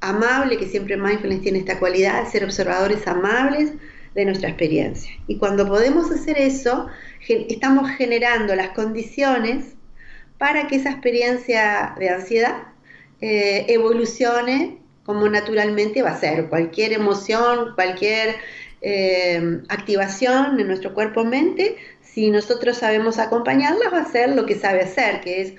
amable, 0.00 0.58
que 0.58 0.66
siempre 0.66 0.96
mindfulness 0.96 1.42
tiene 1.42 1.60
esta 1.60 1.78
cualidad, 1.78 2.24
de 2.24 2.30
ser 2.30 2.42
observadores 2.42 3.06
amables 3.06 3.72
de 4.16 4.24
nuestra 4.24 4.48
experiencia. 4.48 5.12
Y 5.28 5.36
cuando 5.36 5.68
podemos 5.68 6.10
hacer 6.10 6.36
eso, 6.36 6.88
estamos 7.28 7.88
generando 7.92 8.56
las 8.56 8.70
condiciones 8.70 9.76
para 10.36 10.66
que 10.66 10.76
esa 10.76 10.90
experiencia 10.90 11.94
de 11.96 12.10
ansiedad 12.10 12.56
eh, 13.20 13.66
evolucione 13.68 14.78
como 15.04 15.28
naturalmente 15.28 16.02
va 16.02 16.10
a 16.10 16.20
ser. 16.20 16.48
Cualquier 16.48 16.92
emoción, 16.92 17.72
cualquier 17.74 18.36
eh, 18.82 19.62
activación 19.68 20.60
en 20.60 20.66
nuestro 20.66 20.92
cuerpo-mente, 20.92 21.76
si 22.02 22.30
nosotros 22.30 22.76
sabemos 22.76 23.18
acompañarla, 23.18 23.88
va 23.90 24.00
a 24.00 24.12
ser 24.12 24.36
lo 24.36 24.44
que 24.44 24.54
sabe 24.54 24.82
hacer, 24.82 25.20
que 25.22 25.40
es 25.40 25.54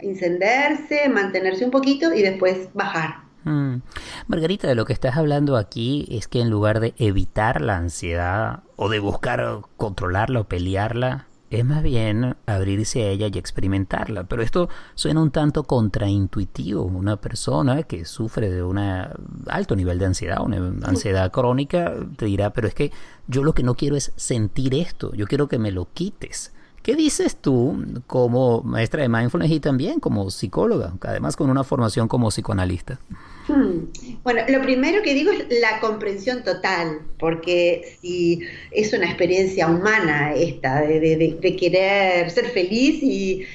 encenderse, 0.00 1.08
mantenerse 1.08 1.64
un 1.64 1.70
poquito 1.70 2.12
y 2.12 2.22
después 2.22 2.68
bajar. 2.74 3.22
Mm. 3.44 3.82
Margarita, 4.26 4.68
de 4.68 4.74
lo 4.74 4.84
que 4.84 4.92
estás 4.92 5.16
hablando 5.16 5.56
aquí 5.56 6.06
es 6.10 6.28
que 6.28 6.40
en 6.40 6.50
lugar 6.50 6.80
de 6.80 6.94
evitar 6.98 7.60
la 7.60 7.76
ansiedad 7.76 8.64
o 8.76 8.88
de 8.88 9.00
buscar 9.00 9.60
controlarla 9.76 10.40
o 10.40 10.44
pelearla, 10.44 11.26
es 11.58 11.64
más 11.64 11.82
bien 11.82 12.36
abrirse 12.46 13.02
a 13.02 13.08
ella 13.08 13.28
y 13.32 13.38
experimentarla. 13.38 14.24
Pero 14.24 14.42
esto 14.42 14.68
suena 14.94 15.22
un 15.22 15.30
tanto 15.30 15.64
contraintuitivo. 15.64 16.82
Una 16.82 17.16
persona 17.16 17.82
que 17.82 18.04
sufre 18.04 18.50
de 18.50 18.62
un 18.62 18.78
alto 18.78 19.76
nivel 19.76 19.98
de 19.98 20.06
ansiedad, 20.06 20.42
una 20.42 20.72
ansiedad 20.88 21.30
crónica, 21.30 21.94
te 22.16 22.26
dirá, 22.26 22.52
pero 22.52 22.68
es 22.68 22.74
que 22.74 22.92
yo 23.26 23.44
lo 23.44 23.52
que 23.52 23.62
no 23.62 23.74
quiero 23.74 23.96
es 23.96 24.12
sentir 24.16 24.74
esto, 24.74 25.12
yo 25.14 25.26
quiero 25.26 25.48
que 25.48 25.58
me 25.58 25.72
lo 25.72 25.88
quites. 25.92 26.52
¿Qué 26.82 26.96
dices 26.96 27.36
tú 27.36 28.02
como 28.08 28.62
maestra 28.62 29.02
de 29.02 29.08
mindfulness 29.08 29.52
y 29.52 29.60
también 29.60 30.00
como 30.00 30.30
psicóloga, 30.30 30.94
además 31.02 31.36
con 31.36 31.48
una 31.48 31.62
formación 31.62 32.08
como 32.08 32.28
psicoanalista? 32.30 32.98
Hmm. 33.48 33.86
Bueno, 34.22 34.42
lo 34.48 34.62
primero 34.62 35.02
que 35.02 35.14
digo 35.14 35.32
es 35.32 35.44
la 35.60 35.80
comprensión 35.80 36.44
total, 36.44 37.00
porque 37.18 37.96
si 38.00 38.40
es 38.70 38.92
una 38.92 39.06
experiencia 39.06 39.66
humana 39.66 40.32
esta, 40.34 40.82
de, 40.82 41.56
querer 41.58 42.30
ser 42.30 42.46
feliz 42.46 43.00
y, 43.02 43.46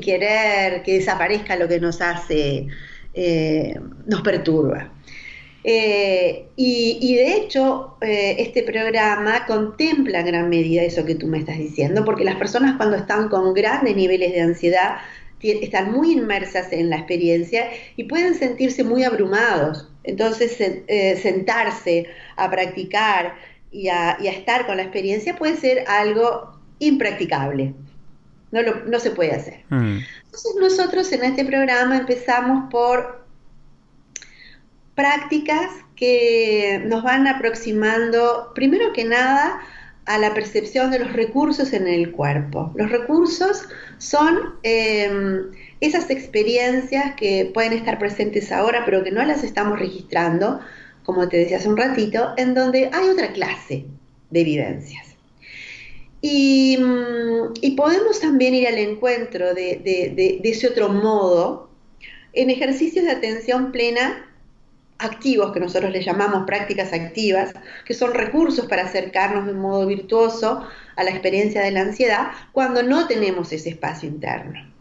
querer 0.00 0.82
que 0.82 0.94
desaparezca 0.94 1.56
lo 1.56 1.66
que 1.68 1.80
nos 1.80 2.00
hace, 2.00 2.66
eh, 3.14 3.80
nos 4.06 4.22
perturba. 4.22 4.92
Eh, 5.66 6.48
y, 6.56 7.16
de 7.16 7.36
hecho, 7.36 7.96
eh, 8.02 8.36
este 8.38 8.62
programa 8.62 9.46
contempla 9.46 10.20
en 10.20 10.26
gran 10.26 10.48
medida 10.50 10.82
eso 10.82 11.06
que 11.06 11.14
tú 11.14 11.26
me 11.26 11.38
estás 11.38 11.56
diciendo, 11.56 12.04
porque 12.04 12.22
las 12.22 12.36
personas 12.36 12.76
cuando 12.76 12.96
están 12.96 13.30
con 13.30 13.54
grandes 13.54 13.96
niveles 13.96 14.32
de 14.34 14.42
ansiedad 14.42 14.96
están 15.50 15.92
muy 15.92 16.12
inmersas 16.12 16.72
en 16.72 16.90
la 16.90 16.96
experiencia 16.96 17.68
y 17.96 18.04
pueden 18.04 18.34
sentirse 18.34 18.84
muy 18.84 19.04
abrumados. 19.04 19.88
Entonces, 20.04 20.56
sentarse 21.22 22.06
a 22.36 22.50
practicar 22.50 23.34
y 23.70 23.88
a, 23.88 24.12
estar 24.12 24.66
con 24.66 24.76
la 24.76 24.84
experiencia 24.84 25.36
puede 25.36 25.56
ser 25.56 25.84
algo 25.88 26.58
impracticable. 26.78 27.74
No, 28.52 28.60
no 28.86 29.00
se 29.00 29.10
puede 29.10 29.32
hacer. 29.32 29.64
Mm. 29.70 29.98
Entonces 30.24 30.54
nosotros 30.60 31.12
en 31.12 31.24
este 31.24 31.44
programa 31.44 31.96
empezamos 31.96 32.70
por 32.70 33.24
prácticas 34.94 35.70
que 35.96 36.82
nos 36.86 37.02
van 37.02 37.26
aproximando, 37.26 38.52
primero 38.54 38.92
que 38.92 39.04
nada, 39.04 39.60
a 40.06 40.18
la 40.18 40.34
percepción 40.34 40.90
de 40.90 40.98
los 40.98 41.12
recursos 41.12 41.72
en 41.72 41.86
el 41.86 42.12
cuerpo. 42.12 42.72
Los 42.74 42.90
recursos 42.90 43.68
son 43.98 44.54
em, 44.62 45.50
esas 45.80 46.10
experiencias 46.10 47.14
que 47.14 47.50
pueden 47.52 47.72
estar 47.72 47.98
presentes 47.98 48.52
ahora, 48.52 48.84
pero 48.84 49.02
que 49.02 49.10
no 49.10 49.24
las 49.24 49.44
estamos 49.44 49.78
registrando, 49.78 50.60
como 51.04 51.28
te 51.28 51.38
decía 51.38 51.56
hace 51.56 51.68
un 51.68 51.76
ratito, 51.76 52.34
en 52.36 52.54
donde 52.54 52.90
hay 52.92 53.08
otra 53.08 53.32
clase 53.32 53.86
de 54.30 54.44
vivencias. 54.44 55.14
Y, 56.20 56.78
mm, 56.78 57.76
podemos 57.76 58.20
también 58.20 58.54
ir 58.54 58.66
al 58.66 58.78
encuentro 58.78 59.52
de, 59.52 60.40
ese 60.42 60.68
otro 60.68 60.88
modo 60.88 61.68
en 62.32 62.50
ejercicios 62.50 63.04
de 63.04 63.10
atención 63.10 63.72
plena 63.72 64.26
activos, 64.98 65.52
que 65.52 65.60
nosotros 65.60 65.90
le 65.90 66.02
llamamos 66.02 66.46
prácticas 66.46 66.92
activas, 66.92 67.52
que 67.84 67.94
son 67.94 68.14
recursos 68.14 68.66
para 68.66 68.84
acercarnos 68.84 69.46
de 69.46 69.52
un 69.52 69.60
modo 69.60 69.86
virtuoso 69.86 70.66
a 70.96 71.04
la 71.04 71.10
experiencia 71.10 71.62
de 71.62 71.72
la 71.72 71.82
ansiedad 71.82 72.28
cuando 72.52 72.82
no 72.82 73.06
tenemos 73.06 73.52
ese 73.52 73.70
espacio 73.70 74.08
interno. 74.08 74.74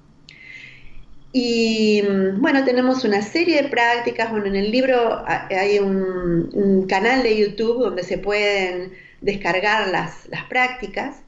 Y 1.35 2.03
mm, 2.03 2.39
bueno, 2.39 2.63
tenemos 2.63 3.03
una 3.03 3.21
serie 3.23 3.63
de 3.63 3.69
prácticas. 3.69 4.29
Bueno, 4.29 4.45
en 4.45 4.55
el 4.55 4.71
libro 4.71 5.23
hay 5.25 5.79
un, 5.79 6.85
canal 6.87 7.23
de 7.23 7.37
YouTube 7.37 7.79
donde 7.79 8.03
se 8.03 8.19
pueden 8.19 8.93
descargar 9.21 9.87
las, 9.89 10.27
prácticas. 10.47 11.23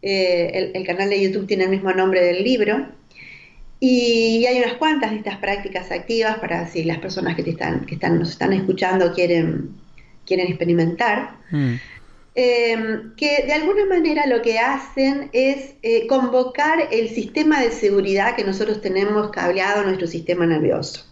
Eh, 0.00 0.70
el, 0.74 0.86
canal 0.86 1.10
de 1.10 1.20
YouTube 1.20 1.48
tiene 1.48 1.64
el 1.64 1.70
mismo 1.70 1.92
nombre 1.92 2.22
del 2.22 2.44
libro. 2.44 2.86
Y 3.78 4.46
hay 4.46 4.58
unas 4.58 4.74
cuantas 4.74 5.10
de 5.10 5.18
estas 5.18 5.36
prácticas 5.36 5.90
activas 5.90 6.38
para 6.38 6.66
si 6.66 6.84
las 6.84 6.98
personas 6.98 7.36
que, 7.36 7.42
están, 7.50 7.84
que 7.84 7.96
están, 7.96 8.18
nos 8.18 8.30
están 8.30 8.52
escuchando 8.52 9.12
quieren, 9.12 9.70
quieren 10.24 10.48
experimentar. 10.48 11.36
Mm. 11.50 11.74
Em, 12.38 13.14
que 13.16 13.44
de 13.46 13.52
alguna 13.54 13.86
manera 13.86 14.26
lo 14.26 14.42
que 14.42 14.58
hacen 14.58 15.30
es 15.32 15.74
eh, 15.82 16.06
convocar 16.06 16.88
el 16.92 17.08
sistema 17.08 17.62
de 17.62 17.70
seguridad 17.70 18.36
que 18.36 18.44
nosotros 18.44 18.82
tenemos 18.82 19.30
cableado 19.30 19.80
en 19.80 19.86
nuestro 19.86 20.06
sistema 20.06 20.44
nervioso. 20.44 21.06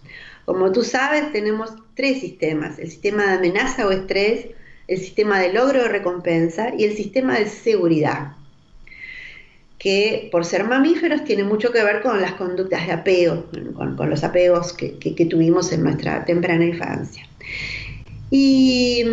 Como 0.45 0.71
tú 0.73 0.83
sabes, 0.83 1.33
tenemos 1.33 1.73
tres 1.95 2.21
sistemas, 2.21 2.79
el 2.79 2.91
sistema 2.91 3.25
de 3.25 3.33
amenaza 3.39 3.87
o 3.87 3.91
estrés, 3.91 4.49
el 4.87 4.99
sistema 4.99 5.39
de 5.39 5.55
logro 5.55 5.85
o 5.85 5.89
recompensa 5.89 6.75
y 6.77 6.85
el 6.85 6.95
sistema 6.95 7.39
de 7.39 7.47
seguridad, 7.47 8.33
que 9.85 10.31
por 10.33 10.45
ser 10.45 10.65
mamíferos 10.65 11.23
tiene 11.23 11.45
mucho 11.45 11.71
que 11.71 11.85
ver 11.85 12.03
con 12.03 12.21
las 12.21 12.33
conductas 12.33 12.87
de 12.87 12.93
apego, 12.93 13.45
con, 13.77 14.11
los 14.11 14.25
apegos 14.25 14.73
que, 14.73 15.27
tuvimos 15.31 15.71
en 15.71 15.85
nuestra 15.85 16.25
temprana 16.25 16.65
infancia. 16.65 17.29
Y 18.31 19.05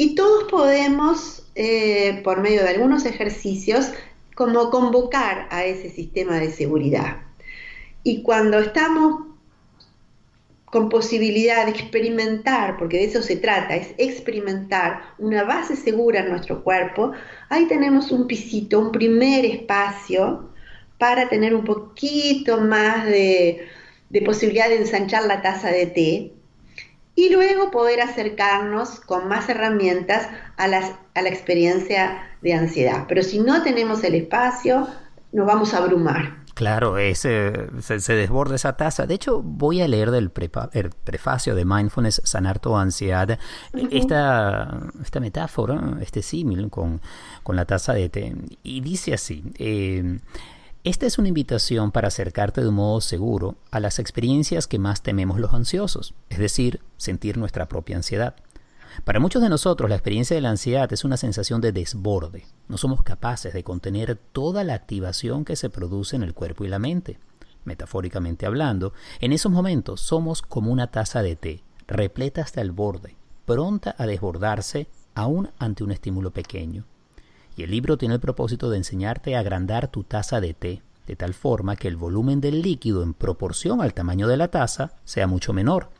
y 0.00 0.14
todos 0.14 0.44
podemos, 0.44 1.42
eh, 1.56 2.22
por 2.24 2.40
medio 2.40 2.62
de 2.62 2.70
algunos 2.70 3.04
ejercicios, 3.04 3.90
como 4.34 4.70
convocar 4.70 5.46
a 5.50 5.66
ese 5.66 5.90
sistema 5.90 6.38
de 6.38 6.50
seguridad. 6.50 7.18
Y 8.02 8.22
cuando 8.22 8.60
estamos 8.60 9.24
con 10.70 10.88
posibilidad 10.88 11.64
de 11.64 11.72
experimentar, 11.72 12.76
porque 12.78 12.98
de 12.98 13.04
eso 13.04 13.22
se 13.22 13.36
trata, 13.36 13.74
es 13.74 13.88
experimentar 13.98 15.02
una 15.18 15.42
base 15.42 15.74
segura 15.74 16.20
en 16.20 16.30
nuestro 16.30 16.62
cuerpo, 16.62 17.12
ahí 17.48 17.66
tenemos 17.66 18.12
un 18.12 18.26
pisito, 18.26 18.78
un 18.78 18.92
primer 18.92 19.44
espacio 19.44 20.48
para 20.98 21.28
tener 21.28 21.54
un 21.54 21.64
poquito 21.64 22.60
más 22.60 23.04
de, 23.06 23.66
posibilidad 24.24 24.68
de 24.68 24.76
ensanchar 24.76 25.24
la 25.24 25.42
taza 25.42 25.70
de 25.70 25.86
té 25.86 26.32
y 27.16 27.30
luego 27.30 27.70
poder 27.70 28.00
acercarnos 28.00 29.00
con 29.00 29.26
más 29.26 29.48
herramientas 29.48 30.28
a, 30.56 30.64
a 30.64 31.22
la 31.22 31.28
experiencia 31.28 32.30
de 32.42 32.54
ansiedad. 32.54 33.06
Pero 33.08 33.22
si 33.22 33.40
no 33.40 33.62
tenemos 33.62 34.04
el 34.04 34.14
espacio, 34.14 34.86
nos 35.32 35.46
vamos 35.46 35.74
a 35.74 35.78
abrumar. 35.78 36.40
Claro, 36.60 36.98
ese, 36.98 37.70
se, 37.80 38.14
desborda 38.14 38.54
esa 38.54 38.76
taza. 38.76 39.06
De 39.06 39.14
hecho, 39.14 39.40
voy 39.40 39.80
a 39.80 39.88
leer 39.88 40.10
del 40.10 40.30
prefacio 40.30 41.54
de 41.54 41.64
Mindfulness, 41.64 42.20
Sanar 42.22 42.58
tu 42.58 42.76
ansiedad, 42.76 43.38
esta, 43.90 44.78
esta 45.02 45.20
metáfora, 45.20 45.96
este 46.02 46.20
símil 46.20 46.68
con, 46.68 47.00
con 47.42 47.56
la 47.56 47.64
taza 47.64 47.94
de 47.94 48.10
té. 48.10 48.36
Y 48.62 48.82
dice 48.82 49.14
así, 49.14 49.42
eh, 49.58 50.20
esta 50.84 51.06
es 51.06 51.16
una 51.16 51.28
invitación 51.28 51.92
para 51.92 52.08
acercarte 52.08 52.60
de 52.60 52.68
un 52.68 52.74
modo 52.74 53.00
seguro 53.00 53.56
a 53.70 53.80
las 53.80 53.98
experiencias 53.98 54.66
que 54.66 54.78
más 54.78 55.02
tememos 55.02 55.40
los 55.40 55.54
ansiosos, 55.54 56.12
es 56.28 56.38
decir, 56.38 56.82
sentir 56.98 57.38
nuestra 57.38 57.70
propia 57.70 57.96
ansiedad. 57.96 58.34
Para 59.04 59.20
muchos 59.20 59.42
de 59.42 59.48
nosotros 59.48 59.88
la 59.88 59.96
experiencia 59.96 60.34
de 60.34 60.40
la 60.40 60.50
ansiedad 60.50 60.92
es 60.92 61.04
una 61.04 61.16
sensación 61.16 61.60
de 61.60 61.72
desborde. 61.72 62.44
No 62.68 62.76
somos 62.76 63.02
capaces 63.02 63.52
de 63.52 63.64
contener 63.64 64.18
toda 64.32 64.64
la 64.64 64.74
activación 64.74 65.44
que 65.44 65.56
se 65.56 65.70
produce 65.70 66.16
en 66.16 66.22
el 66.22 66.34
cuerpo 66.34 66.64
y 66.64 66.68
la 66.68 66.78
mente. 66.78 67.18
Metafóricamente 67.64 68.46
hablando, 68.46 68.92
en 69.20 69.32
esos 69.32 69.52
momentos 69.52 70.00
somos 70.00 70.42
como 70.42 70.72
una 70.72 70.90
taza 70.90 71.22
de 71.22 71.36
té, 71.36 71.62
repleta 71.86 72.42
hasta 72.42 72.60
el 72.60 72.72
borde, 72.72 73.16
pronta 73.44 73.94
a 73.98 74.06
desbordarse 74.06 74.88
aún 75.14 75.50
ante 75.58 75.84
un 75.84 75.92
estímulo 75.92 76.30
pequeño. 76.30 76.84
Y 77.56 77.62
el 77.62 77.70
libro 77.70 77.98
tiene 77.98 78.14
el 78.14 78.20
propósito 78.20 78.70
de 78.70 78.78
enseñarte 78.78 79.36
a 79.36 79.40
agrandar 79.40 79.88
tu 79.88 80.04
taza 80.04 80.40
de 80.40 80.54
té, 80.54 80.82
de 81.06 81.16
tal 81.16 81.34
forma 81.34 81.76
que 81.76 81.88
el 81.88 81.96
volumen 81.96 82.40
del 82.40 82.62
líquido 82.62 83.02
en 83.02 83.14
proporción 83.14 83.82
al 83.82 83.94
tamaño 83.94 84.28
de 84.28 84.36
la 84.36 84.48
taza 84.48 84.92
sea 85.04 85.26
mucho 85.26 85.52
menor. 85.52 85.90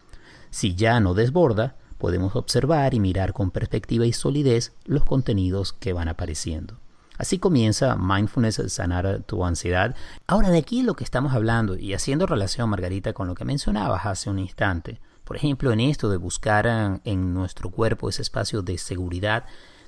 Si 0.51 0.75
ya 0.75 1.01
no 1.01 1.15
desborda, 1.15 1.77
podemos 2.01 2.35
observar 2.35 2.95
y 2.95 2.99
mirar 2.99 3.33
con 3.33 3.53
perspectiva 3.53 4.05
y 4.07 4.13
solidez 4.13 4.73
los 4.85 5.05
contenidos 5.05 5.73
que 5.73 5.93
van 5.93 6.09
apareciendo. 6.09 6.81
Así 7.17 7.39
comienza 7.39 7.97
Mindfulness 7.97 8.63
Sanar 8.69 9.23
tu 9.27 9.45
ansiedad. 9.45 9.95
Ahora 10.27 10.49
de 10.49 10.59
aquí 10.59 10.83
lo 10.83 10.95
que 10.95 11.05
estamos 11.05 11.35
hablando 11.35 11.77
y 11.77 11.93
haciendo 11.93 12.27
relación, 12.27 12.71
Margarita, 12.71 13.13
con 13.13 13.29
lo 13.29 13.35
que 13.35 13.45
mencionabas 13.45 14.07
hace 14.07 14.31
un 14.31 14.39
instante. 14.39 15.01
Por 15.25 15.37
ejemplo, 15.37 15.71
en 15.71 15.81
esto 15.81 16.09
de 16.09 16.17
buscar 16.17 17.01
en 17.05 17.35
nuestro 17.35 17.71
cuerpo 17.71 18.09
ese 18.09 18.23
espacio 18.23 18.63
de 18.63 18.79
seguridad, 18.79 19.45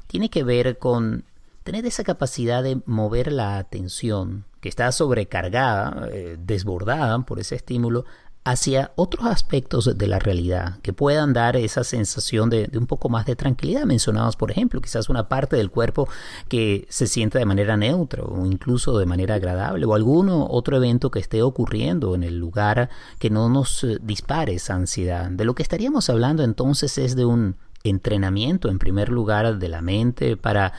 tiene 0.07 0.29
que 0.29 0.45
ver 0.45 0.79
con 0.79 1.25
tener 1.65 1.87
esa 1.87 2.05
capacidad 2.05 2.63
de 2.63 2.81
mover 2.85 3.33
la 3.33 3.57
atención 3.57 4.45
que 4.61 4.69
está 4.69 4.93
sobrecargada, 4.93 6.09
eh, 6.13 6.37
desbordada 6.39 7.19
por 7.21 7.41
ese 7.41 7.57
estímulo, 7.57 8.05
hacia 8.45 8.91
otros 8.97 9.27
aspectos 9.27 9.97
de 9.97 10.07
la 10.09 10.19
realidad 10.19 10.79
que 10.83 10.93
puedan 10.93 11.33
dar 11.33 11.57
esa 11.57 11.85
sensación 11.85 12.51
de, 12.51 12.69
un 12.75 12.87
poco 12.87 13.09
más 13.09 13.25
de 13.25 13.37
tranquilidad. 13.37 13.85
Mencionamos, 13.85 14.37
por 14.37 14.51
ejemplo, 14.51 14.81
quizás 14.81 15.09
una 15.09 15.29
parte 15.29 15.57
del 15.57 15.71
cuerpo 15.71 16.09
que 16.49 16.87
se 16.89 17.07
sienta 17.07 17.39
de 17.39 17.45
manera 17.45 17.77
neutra 17.77 18.25
o 18.25 18.45
incluso 18.45 18.99
de 18.99 19.07
manera 19.07 19.37
agradable 19.37 19.87
o 19.87 19.95
algún 19.95 20.29
otro 20.29 20.77
evento 20.77 21.11
que 21.11 21.21
esté 21.21 21.43
ocurriendo 21.43 22.15
en 22.17 22.25
el 22.25 22.39
lugar 22.39 22.91
que 23.19 23.31
no 23.31 23.49
nos 23.49 23.85
eh, 23.85 23.99
dispare 24.03 24.55
esa 24.55 24.75
ansiedad. 24.75 25.31
De 25.31 25.45
lo 25.45 25.55
que 25.55 25.63
estaríamos 25.63 26.11
hablando 26.11 26.43
entonces 26.43 26.99
es 26.99 27.15
de 27.15 27.25
un 27.25 27.57
entrenamiento 27.85 28.69
en 28.69 28.79
primer 28.79 29.09
lugar 29.09 29.59
de 29.59 29.69
la 29.69 29.83
mente 29.83 30.37
para 30.37 30.73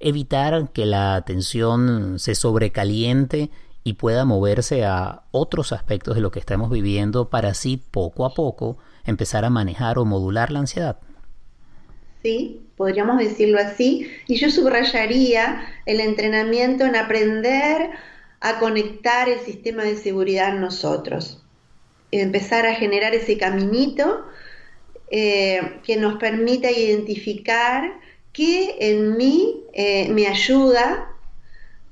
evitar 0.00 0.70
que 0.72 0.86
la 0.86 1.16
atención 1.16 2.18
se 2.18 2.34
sobrecaliente 2.34 3.50
y 3.86 3.92
pueda 3.92 4.24
moverse 4.24 4.84
a 4.84 5.22
otros 5.30 5.70
aspectos 5.70 6.16
de 6.16 6.20
lo 6.20 6.32
que 6.32 6.40
estamos 6.40 6.70
viviendo 6.70 7.30
para 7.30 7.50
así 7.50 7.76
poco 7.76 8.24
a 8.24 8.34
poco 8.34 8.78
empezar 9.04 9.44
a 9.44 9.48
manejar 9.48 10.00
o 10.00 10.04
modular 10.04 10.50
la 10.50 10.58
ansiedad. 10.58 10.98
Sí, 12.20 12.66
podríamos 12.76 13.18
decirlo 13.18 13.60
así. 13.60 14.10
Y 14.26 14.38
yo 14.38 14.50
subrayaría 14.50 15.68
el 15.86 16.00
entrenamiento 16.00 16.84
en 16.84 16.96
aprender 16.96 17.90
a 18.40 18.58
conectar 18.58 19.28
el 19.28 19.38
sistema 19.38 19.84
de 19.84 19.94
seguridad 19.94 20.48
en 20.48 20.62
nosotros. 20.62 21.44
Empezar 22.10 22.66
a 22.66 22.74
generar 22.74 23.14
ese 23.14 23.38
caminito 23.38 24.26
eh, 25.12 25.78
que 25.84 25.96
nos 25.96 26.16
permita 26.18 26.72
identificar 26.72 28.00
que 28.32 28.78
en 28.80 29.16
mí 29.16 29.62
eh, 29.74 30.08
me 30.08 30.26
ayuda 30.26 31.08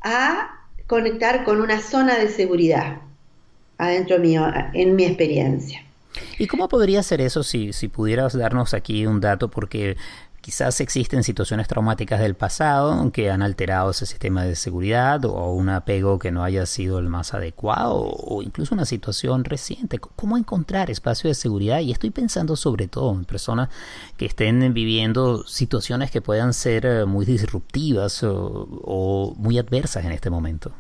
a 0.00 0.53
conectar 0.86 1.44
con 1.44 1.60
una 1.60 1.80
zona 1.80 2.18
de 2.18 2.28
seguridad 2.28 2.98
adentro 3.78 4.18
mío, 4.18 4.46
en 4.72 4.94
mi 4.96 5.04
experiencia. 5.04 5.82
¿Y 6.38 6.46
cómo 6.46 6.68
podría 6.68 7.02
ser 7.02 7.20
eso 7.20 7.42
si, 7.42 7.72
si 7.72 7.88
pudieras 7.88 8.36
darnos 8.36 8.74
aquí 8.74 9.06
un 9.06 9.20
dato? 9.20 9.48
Porque 9.48 9.96
Quizás 10.44 10.78
existen 10.82 11.24
situaciones 11.24 11.68
traumáticas 11.68 12.20
del 12.20 12.34
pasado 12.34 13.10
que 13.12 13.30
han 13.30 13.40
alterado 13.40 13.92
ese 13.92 14.04
sistema 14.04 14.44
de 14.44 14.56
seguridad 14.56 15.24
o 15.24 15.54
un 15.54 15.70
apego 15.70 16.18
que 16.18 16.30
no 16.30 16.44
haya 16.44 16.66
sido 16.66 16.98
el 16.98 17.08
más 17.08 17.32
adecuado 17.32 17.94
o 17.96 18.42
incluso 18.42 18.74
una 18.74 18.84
situación 18.84 19.44
reciente. 19.44 19.98
¿Cómo 19.98 20.36
encontrar 20.36 20.90
espacio 20.90 21.28
de 21.28 21.34
seguridad? 21.34 21.80
Y 21.80 21.92
estoy 21.92 22.10
pensando 22.10 22.56
sobre 22.56 22.88
todo 22.88 23.14
en 23.14 23.24
personas 23.24 23.70
que 24.18 24.26
estén 24.26 24.74
viviendo 24.74 25.46
situaciones 25.46 26.10
que 26.10 26.20
puedan 26.20 26.52
ser 26.52 26.84
eh, 26.84 27.06
muy 27.06 27.24
disruptivas 27.24 28.22
o, 28.22 29.34
muy 29.38 29.58
adversas 29.58 30.04
en 30.04 30.12
este 30.12 30.28
momento. 30.28 30.72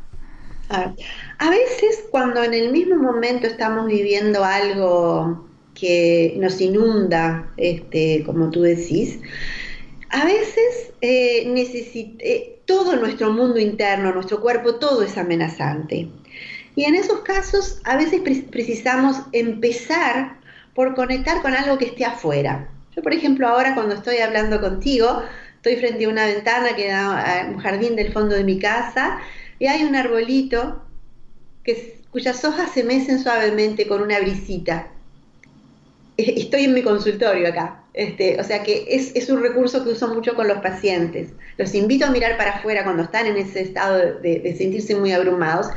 A 0.68 1.48
veces 1.48 2.04
cuando 2.10 2.42
en 2.42 2.52
el 2.52 2.70
mismo 2.70 2.96
momento 2.96 3.46
estamos 3.46 3.86
viviendo 3.86 4.44
algo 4.44 5.53
que 5.74 6.34
nos 6.38 6.60
inunda, 6.60 7.52
este, 7.56 8.22
como 8.24 8.50
tú 8.50 8.62
decís, 8.62 9.18
a 10.10 10.24
veces 10.24 10.92
eh, 11.00 11.42
eh, 12.20 12.60
todo 12.66 12.96
nuestro 12.96 13.32
mundo 13.32 13.58
interno, 13.58 14.12
nuestro 14.12 14.40
cuerpo, 14.40 14.76
todo 14.76 15.02
es 15.02 15.18
amenazante. 15.18 16.08
Y 16.76 16.84
en 16.84 16.94
esos 16.94 17.20
casos 17.20 17.80
a 17.84 17.96
veces 17.96 18.20
precisamos 18.50 19.16
empezar 19.32 20.38
por 20.74 20.94
conectar 20.94 21.42
con 21.42 21.54
algo 21.54 21.78
que 21.78 21.86
esté 21.86 22.04
afuera. 22.04 22.68
Yo, 22.94 23.02
por 23.02 23.12
ejemplo, 23.12 23.48
ahora 23.48 23.74
cuando 23.74 23.94
estoy 23.94 24.18
hablando 24.18 24.60
contigo, 24.60 25.22
estoy 25.56 25.76
frente 25.76 26.04
a 26.04 26.08
una 26.08 26.26
ventana 26.26 26.76
que 26.76 26.88
da 26.88 27.42
a 27.42 27.46
un 27.48 27.58
jardín 27.58 27.96
del 27.96 28.12
fondo 28.12 28.34
de 28.34 28.44
mi 28.44 28.58
casa 28.58 29.18
y 29.58 29.66
hay 29.66 29.84
un 29.84 29.96
arbolito 29.96 30.84
que, 31.64 32.00
cuyas 32.10 32.44
hojas 32.44 32.70
se 32.72 32.84
mecen 32.84 33.20
suavemente 33.20 33.86
con 33.86 34.02
una 34.02 34.20
brisita. 34.20 34.93
Estoy 36.16 36.64
en 36.64 36.74
mi 36.74 36.82
consultorio 36.82 37.48
acá. 37.48 37.84
Este, 37.94 38.40
o 38.40 38.44
sea 38.44 38.64
que 38.64 38.86
es, 38.88 39.28
un 39.30 39.40
recurso 39.40 39.84
que 39.84 39.90
uso 39.90 40.08
mucho 40.08 40.34
con 40.34 40.48
los 40.48 40.58
pacientes. 40.58 41.30
Los 41.56 41.74
invito 41.74 42.06
a 42.06 42.10
mirar 42.10 42.36
para 42.36 42.56
afuera 42.56 42.82
cuando 42.82 43.04
están 43.04 43.26
en 43.26 43.36
ese 43.36 43.62
estado 43.62 44.18
de, 44.20 44.54
sentirse 44.58 44.96
muy 44.96 45.12
abrumados 45.12 45.68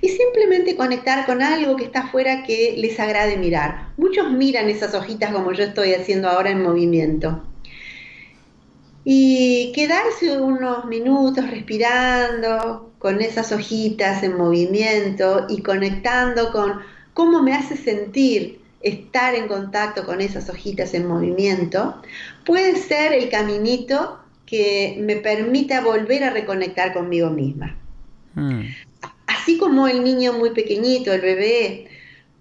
y 0.00 0.08
simplemente 0.08 0.76
conectar 0.76 1.26
con 1.26 1.42
algo 1.42 1.76
que 1.76 1.84
está 1.84 2.00
afuera 2.00 2.44
que 2.44 2.74
les 2.76 2.98
agrade 3.00 3.36
mirar. 3.36 3.88
Muchos 3.96 4.30
miran 4.30 4.68
esas 4.68 4.94
hojitas 4.94 5.32
como 5.32 5.52
yo 5.52 5.64
estoy 5.64 5.94
haciendo 5.94 6.28
ahora 6.28 6.50
en 6.50 6.62
movimiento. 6.62 7.42
Y 9.04 9.72
quedarse 9.74 10.40
unos 10.40 10.86
minutos 10.86 11.50
respirando 11.50 12.92
con 12.98 13.20
esas 13.20 13.52
hojitas 13.52 14.22
en 14.22 14.36
movimiento 14.36 15.46
y 15.48 15.60
conectando 15.62 16.52
con 16.52 16.80
cómo 17.12 17.42
me 17.42 17.52
hace 17.52 17.76
sentir 17.76 18.63
estar 18.84 19.34
en 19.34 19.48
contacto 19.48 20.04
con 20.04 20.20
esas 20.20 20.48
hojitas 20.48 20.94
en 20.94 21.06
movimiento, 21.06 22.00
puede 22.44 22.76
ser 22.76 23.12
el 23.12 23.28
caminito 23.30 24.20
que 24.46 24.96
me 25.00 25.16
permita 25.16 25.80
volver 25.80 26.22
a 26.22 26.30
reconectar 26.30 26.92
conmigo 26.92 27.30
misma. 27.30 27.76
Hmm. 28.34 28.62
Así 29.26 29.58
como 29.58 29.88
el 29.88 30.04
niño 30.04 30.34
muy 30.34 30.50
pequeñito, 30.50 31.12
el 31.12 31.22
bebé, 31.22 31.88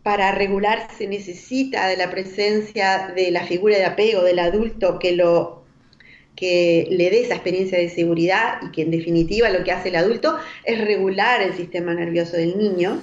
para 0.04 0.34
regularse 0.34 1.08
necesita 1.08 1.88
de 1.88 1.96
la 1.96 2.12
presencia 2.12 3.14
de 3.16 3.32
la 3.32 3.46
figura 3.46 3.78
de 3.78 3.86
apego 3.86 4.22
del 4.22 4.40
adulto 4.40 5.00
que 5.00 5.14
lo 5.14 5.64
que 6.36 6.88
le 6.90 7.10
dé 7.10 7.22
esa 7.22 7.36
experiencia 7.36 7.78
de 7.78 7.90
seguridad 7.90 8.58
y 8.64 8.72
que 8.72 8.82
en 8.82 8.92
definitiva 8.92 9.50
lo 9.50 9.64
que 9.64 9.72
hace 9.72 9.90
el 9.90 9.96
adulto 9.96 10.38
es 10.66 10.84
regular 10.84 11.42
el 11.42 11.54
sistema 11.54 11.94
nervioso 11.94 12.36
del 12.36 12.58
niño. 12.58 13.02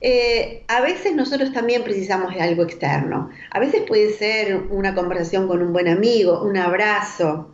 Eh, 0.00 0.64
a 0.68 0.80
veces 0.80 1.14
nosotros 1.14 1.52
también 1.52 1.84
precisamos 1.84 2.34
de 2.34 2.40
algo 2.40 2.62
externo. 2.62 3.30
A 3.50 3.60
veces 3.60 3.82
puede 3.86 4.12
ser 4.14 4.56
una 4.70 4.94
conversación 4.94 5.46
con 5.46 5.62
un 5.62 5.72
buen 5.72 5.88
amigo, 5.88 6.42
un 6.42 6.56
abrazo, 6.56 7.52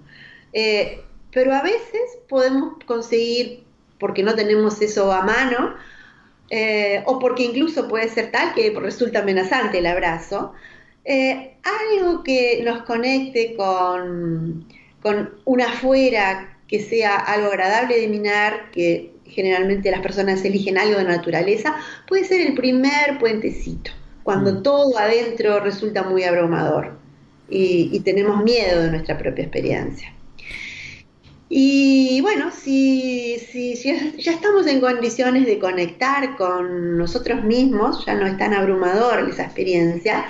eh, 0.52 1.00
pero 1.32 1.52
a 1.54 1.62
veces 1.62 2.18
podemos 2.28 2.74
conseguir, 2.86 3.64
porque 3.98 4.22
no 4.22 4.34
tenemos 4.34 4.80
eso 4.80 5.12
a 5.12 5.22
mano, 5.22 5.74
eh, 6.50 7.02
o 7.06 7.18
porque 7.18 7.42
incluso 7.42 7.88
puede 7.88 8.08
ser 8.08 8.30
tal 8.30 8.54
que 8.54 8.70
resulta 8.78 9.20
amenazante 9.20 9.78
el 9.78 9.86
abrazo, 9.86 10.52
algo 11.92 12.22
que 12.24 12.62
nos 12.64 12.82
conecte 12.82 13.54
con, 13.56 14.66
con 15.02 15.34
una 15.44 15.66
afuera 15.66 16.58
que 16.68 16.80
sea 16.80 17.16
algo 17.16 17.48
agradable 17.48 18.00
de 18.00 18.08
mirar, 18.08 18.70
que 18.72 19.15
generalmente 19.28 19.90
las 19.90 20.00
personas 20.00 20.44
eligen 20.44 20.78
algo 20.78 20.98
de 20.98 21.04
naturaleza, 21.04 21.76
puede 22.06 22.24
ser 22.24 22.40
el 22.40 22.54
primer 22.54 23.18
puentecito, 23.18 23.90
cuando 24.22 24.54
mm. 24.54 24.62
todo 24.62 24.98
adentro 24.98 25.60
resulta 25.60 26.02
muy 26.02 26.24
abrumador 26.24 26.98
y, 27.48 28.00
tenemos 28.00 28.42
miedo 28.42 28.82
de 28.82 28.90
nuestra 28.90 29.16
propia 29.18 29.44
experiencia. 29.44 30.12
Y 31.48 32.20
bueno, 32.22 32.50
si, 32.50 33.38
si, 33.38 33.74
ya 34.18 34.32
estamos 34.32 34.66
en 34.66 34.80
condiciones 34.80 35.46
de 35.46 35.60
conectar 35.60 36.36
con 36.36 36.98
nosotros 36.98 37.44
mismos, 37.44 38.04
ya 38.04 38.14
no 38.14 38.26
es 38.26 38.36
tan 38.36 38.52
abrumador 38.52 39.28
esa 39.28 39.44
experiencia, 39.44 40.24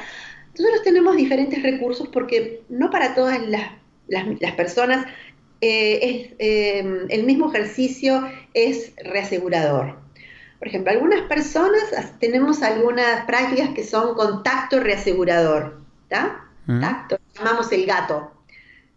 nosotros 0.59 0.83
tenemos 0.85 1.17
diferentes 1.17 1.63
recursos 1.63 2.09
porque 2.09 2.63
no 2.69 2.91
para 2.91 3.15
todas 3.15 3.41
las, 3.49 3.71
las 4.09 4.53
personas 4.53 5.07
eh, 5.61 5.99
es, 6.03 6.35
em, 6.39 7.07
el 7.09 7.25
mismo 7.25 7.53
ejercicio 7.53 8.29
es 8.55 8.93
reasegurador. 8.97 9.99
Por 10.59 10.69
ejemplo, 10.69 10.93
algunas 10.93 11.23
personas 11.23 11.83
tenemos 12.19 12.63
algunas 12.63 13.25
prácticas 13.27 13.71
que 13.71 13.85
son 13.85 14.15
contacto 14.15 14.81
reasegurador, 14.81 15.81
Tacto, 16.09 17.19
llamamos 17.37 17.71
el 17.73 17.87
gato. 17.87 18.33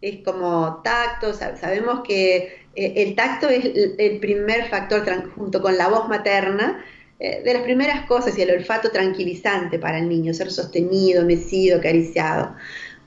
Es 0.00 0.24
como 0.24 0.80
tacto, 0.82 1.34
sabemos 1.34 2.00
que 2.06 2.66
eh, 2.74 2.94
el 2.96 3.14
tacto 3.14 3.48
es 3.48 3.64
el 3.98 4.18
primer 4.18 4.68
factor 4.68 5.04
junto 5.34 5.60
con 5.60 5.76
la 5.76 5.88
voz 5.88 6.08
materna 6.08 6.82
eh, 7.22 7.42
de 7.44 7.52
las 7.52 7.62
primeras 7.62 8.06
cosas 8.06 8.36
y 8.38 8.42
el 8.42 8.50
olfato 8.50 8.90
tranquilizante 8.90 9.78
para 9.78 9.98
el 9.98 10.08
niño, 10.08 10.32
ser 10.32 10.50
sostenido, 10.50 11.24
mecido, 11.26 11.78
acariciado. 11.78 12.54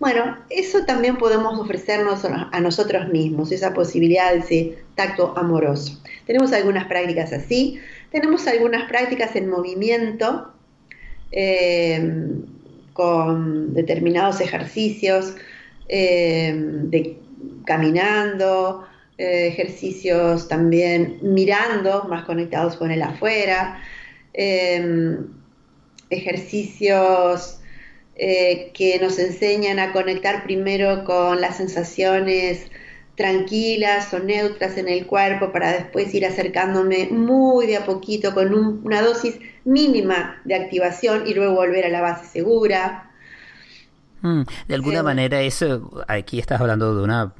Bueno, 0.04 0.36
eso 0.50 0.84
también 0.84 1.16
podemos 1.16 1.58
ofrecernos 1.58 2.26
a 2.26 2.60
nosotros 2.60 3.08
mismos, 3.08 3.54
esa 3.54 3.74
posibilidad 3.74 4.34
de 4.34 4.40
ese 4.40 4.78
tacto 4.96 5.34
amoroso. 5.38 5.98
Tenemos 6.28 6.52
algunas 6.52 6.88
prácticas 6.88 7.32
así, 7.32 7.80
tenemos 8.12 8.46
algunas 8.48 8.90
prácticas 8.90 9.34
en 9.38 9.50
movimiento, 9.50 10.52
em, 11.32 12.42
con 12.92 13.74
determinados 13.74 14.42
ejercicios, 14.42 15.36
em, 15.88 16.90
de 16.90 17.18
caminando, 17.66 18.86
eh, 19.18 19.48
ejercicios 19.48 20.50
también 20.50 21.20
mirando, 21.22 22.04
más 22.10 22.26
conectados 22.26 22.76
con 22.76 22.92
el 22.92 23.02
afuera, 23.02 23.82
em, 24.34 25.28
ejercicios 26.10 27.62
eh, 28.16 28.72
que 28.74 29.00
nos 29.00 29.18
enseñan 29.20 29.80
a 29.80 29.92
conectar 29.92 30.44
primero 30.44 31.04
con 31.04 31.42
las 31.42 31.58
sensaciones 31.58 32.70
tranquilas 33.16 34.14
o 34.14 34.20
neutras 34.20 34.78
en 34.78 34.88
el 34.88 35.06
cuerpo 35.06 35.52
para 35.52 35.72
después 35.72 36.14
ir 36.14 36.26
acercándome 36.26 37.08
muy 37.10 37.68
de 37.68 37.78
a 37.78 37.86
poquito 37.86 38.34
con 38.34 38.54
una 38.54 39.02
dosis 39.02 39.40
mínima 39.66 40.42
de 40.46 40.56
activación 40.56 41.28
y 41.28 41.34
luego 41.34 41.56
volver 41.56 41.86
a 41.86 41.90
la 41.90 42.02
base 42.02 42.28
segura. 42.28 43.12
Mm, 44.22 44.44
de 44.68 44.76
alguna 44.76 45.00
eh, 45.00 45.04
manera 45.04 45.42
eso, 45.42 46.04
aquí 46.08 46.40
estás 46.40 46.60
hablando 46.60 46.96
de 46.96 47.04
una 47.04 47.34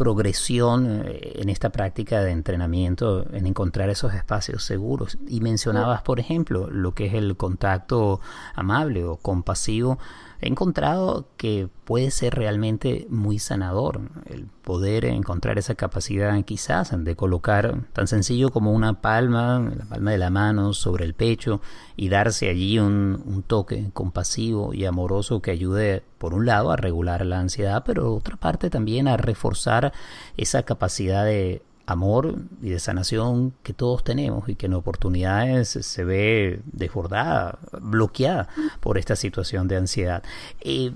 progresión 0.00 1.02
eh, 1.04 1.32
en 1.42 1.50
esta 1.50 1.68
práctica 1.68 2.22
de 2.22 2.30
entrenamiento, 2.30 3.26
en 3.34 3.46
encontrar 3.46 3.90
esos 3.90 4.14
espacios 4.14 4.64
seguros. 4.64 5.18
Y 5.28 5.42
mencionabas, 5.42 6.00
por 6.00 6.18
ejemplo, 6.18 6.70
lo 6.70 6.94
que 6.94 7.04
es 7.04 7.12
el 7.12 7.36
contacto 7.36 8.18
amable 8.54 9.04
o 9.04 9.18
compasivo 9.18 9.98
he 10.40 10.48
encontrado 10.48 11.26
que 11.36 11.68
puede 11.84 12.10
ser 12.10 12.34
realmente 12.34 13.06
muy 13.10 13.38
sanador 13.38 14.00
el 14.26 14.46
poder 14.62 15.04
encontrar 15.04 15.58
esa 15.58 15.74
capacidad 15.74 16.40
quizás 16.44 16.92
de 16.96 17.16
colocar 17.16 17.84
tan 17.92 18.06
sencillo 18.06 18.50
como 18.50 18.72
una 18.72 19.00
palma, 19.00 19.60
la 19.76 19.84
palma 19.84 20.12
de 20.12 20.18
la 20.18 20.30
mano 20.30 20.72
sobre 20.72 21.04
el 21.04 21.14
pecho 21.14 21.60
y 21.96 22.08
darse 22.08 22.48
allí 22.48 22.78
un, 22.78 23.44
toque 23.46 23.90
compasivo 23.92 24.72
y 24.74 24.84
amoroso 24.84 25.40
que 25.42 25.50
ayude 25.50 26.02
por 26.18 26.34
un 26.34 26.46
lado 26.46 26.70
a 26.70 26.76
regular 26.76 27.24
la 27.26 27.40
ansiedad, 27.40 27.82
pero 27.84 28.14
otra 28.14 28.36
parte 28.36 28.70
también 28.70 29.08
a 29.08 29.16
reforzar 29.16 29.92
esa 30.36 30.62
capacidad 30.62 31.24
de 31.24 31.62
amor 31.90 32.36
y 32.62 32.70
de 32.70 32.78
sanación 32.78 33.52
que 33.62 33.72
todos 33.72 34.04
tenemos 34.04 34.48
y 34.48 34.54
que 34.54 34.66
en 34.66 34.74
oportunidades 34.74 35.68
se 35.68 36.04
ve 36.04 36.60
desbordada, 36.64 37.58
bloqueada 37.80 38.48
por 38.80 38.98
esta 38.98 39.16
situación 39.16 39.68
de 39.68 39.76
ansiedad. 39.76 40.22
Eh, 40.60 40.92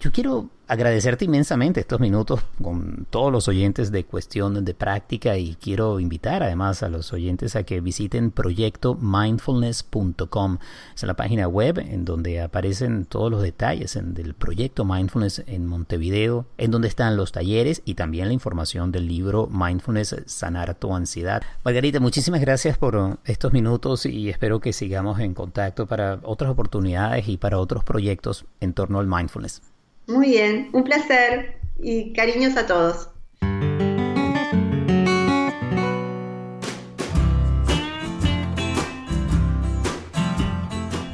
yo 0.00 0.12
quiero 0.12 0.50
agradecerte 0.68 1.24
inmensamente 1.24 1.80
estos 1.80 1.98
minutos 1.98 2.42
con 2.62 3.08
todos 3.10 3.32
los 3.32 3.48
oyentes 3.48 3.90
de 3.90 4.04
Cuestión 4.04 4.64
de 4.64 4.74
Práctica 4.74 5.36
y 5.38 5.56
quiero 5.56 5.98
invitar 5.98 6.40
además 6.42 6.84
a 6.84 6.88
los 6.88 7.12
oyentes 7.12 7.56
a 7.56 7.64
que 7.64 7.80
visiten 7.80 8.30
proyectomindfulness.com. 8.30 10.58
Es 10.94 11.02
la 11.02 11.14
página 11.14 11.48
web 11.48 11.78
en 11.78 12.04
donde 12.04 12.40
aparecen 12.42 13.06
todos 13.06 13.28
los 13.30 13.42
detalles 13.42 13.98
del 14.00 14.34
proyecto 14.34 14.84
Mindfulness 14.84 15.42
en 15.46 15.66
Montevideo, 15.66 16.46
en 16.58 16.70
donde 16.70 16.86
están 16.88 17.16
los 17.16 17.32
talleres 17.32 17.80
y 17.84 17.94
también 17.94 18.28
la 18.28 18.34
información 18.34 18.92
del 18.92 19.08
libro 19.08 19.48
Mindfulness 19.50 20.16
Sanar 20.26 20.74
tu 20.74 20.94
ansiedad. 20.94 21.42
Margarita, 21.64 21.98
muchísimas 21.98 22.42
gracias 22.42 22.78
por 22.78 23.18
estos 23.24 23.52
minutos 23.52 24.06
y 24.06 24.28
espero 24.28 24.60
que 24.60 24.72
sigamos 24.72 25.18
en 25.18 25.34
contacto 25.34 25.86
para 25.86 26.20
otras 26.22 26.50
oportunidades 26.50 27.26
y 27.26 27.36
para 27.38 27.58
otros 27.58 27.82
proyectos 27.84 28.44
en 28.60 28.74
torno 28.74 29.00
al 29.00 29.08
mindfulness. 29.08 29.62
Muy 30.08 30.30
bien, 30.30 30.70
un 30.72 30.82
placer 30.82 31.60
y 31.78 32.12
cariños 32.12 32.56
a 32.56 32.66
todos. 32.66 33.10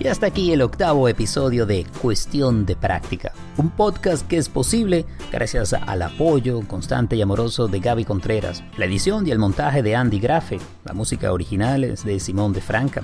Y 0.05 0.09
hasta 0.09 0.27
aquí 0.27 0.53
el 0.53 0.61
octavo 0.61 1.09
episodio 1.09 1.65
de 1.65 1.87
Cuestión 2.03 2.67
de 2.67 2.77
Práctica, 2.77 3.33
un 3.57 3.71
podcast 3.71 4.29
que 4.29 4.37
es 4.37 4.51
posible 4.51 5.07
gracias 5.33 5.73
al 5.73 6.03
apoyo 6.03 6.61
constante 6.69 7.17
y 7.17 7.23
amoroso 7.23 7.69
de 7.69 7.81
Gaby 7.81 8.05
Contreras, 8.05 8.63
la 8.77 8.85
edición 8.85 9.27
y 9.27 9.31
el 9.31 9.39
montaje 9.39 9.83
de 9.83 9.97
Andy 9.97 10.21
Grafe, 10.21 10.59
la 10.85 10.93
música 10.93 11.33
original 11.33 11.85
es 11.85 12.05
de 12.05 12.21
Simón 12.21 12.53
de 12.53 12.61
Franca. 12.61 13.01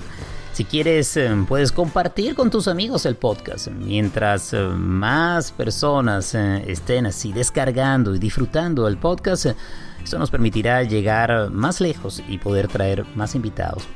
Si 0.53 0.63
quieres, 0.63 1.17
eh, 1.17 1.31
puedes 1.47 1.71
compartir 1.71 2.35
con 2.35 2.51
tus 2.51 2.67
amigos 2.67 3.07
el 3.07 3.15
podcast. 3.15 3.69
Mientras 3.69 4.53
eh, 4.53 4.59
más 4.59 5.51
personas 5.51 6.35
eh, 6.35 6.63
estén 6.67 7.07
así 7.07 7.33
descargando 7.33 8.13
y 8.13 8.19
disfrutando 8.19 8.87
el 8.87 8.97
podcast, 8.97 9.47
esto 10.03 10.19
nos 10.19 10.29
permitirá 10.29 10.83
llegar 10.83 11.49
más 11.49 11.81
lejos 11.81 12.21
y 12.27 12.37
poder 12.37 12.67
traer 12.67 13.07
más 13.15 13.33
invitados. 13.33 13.87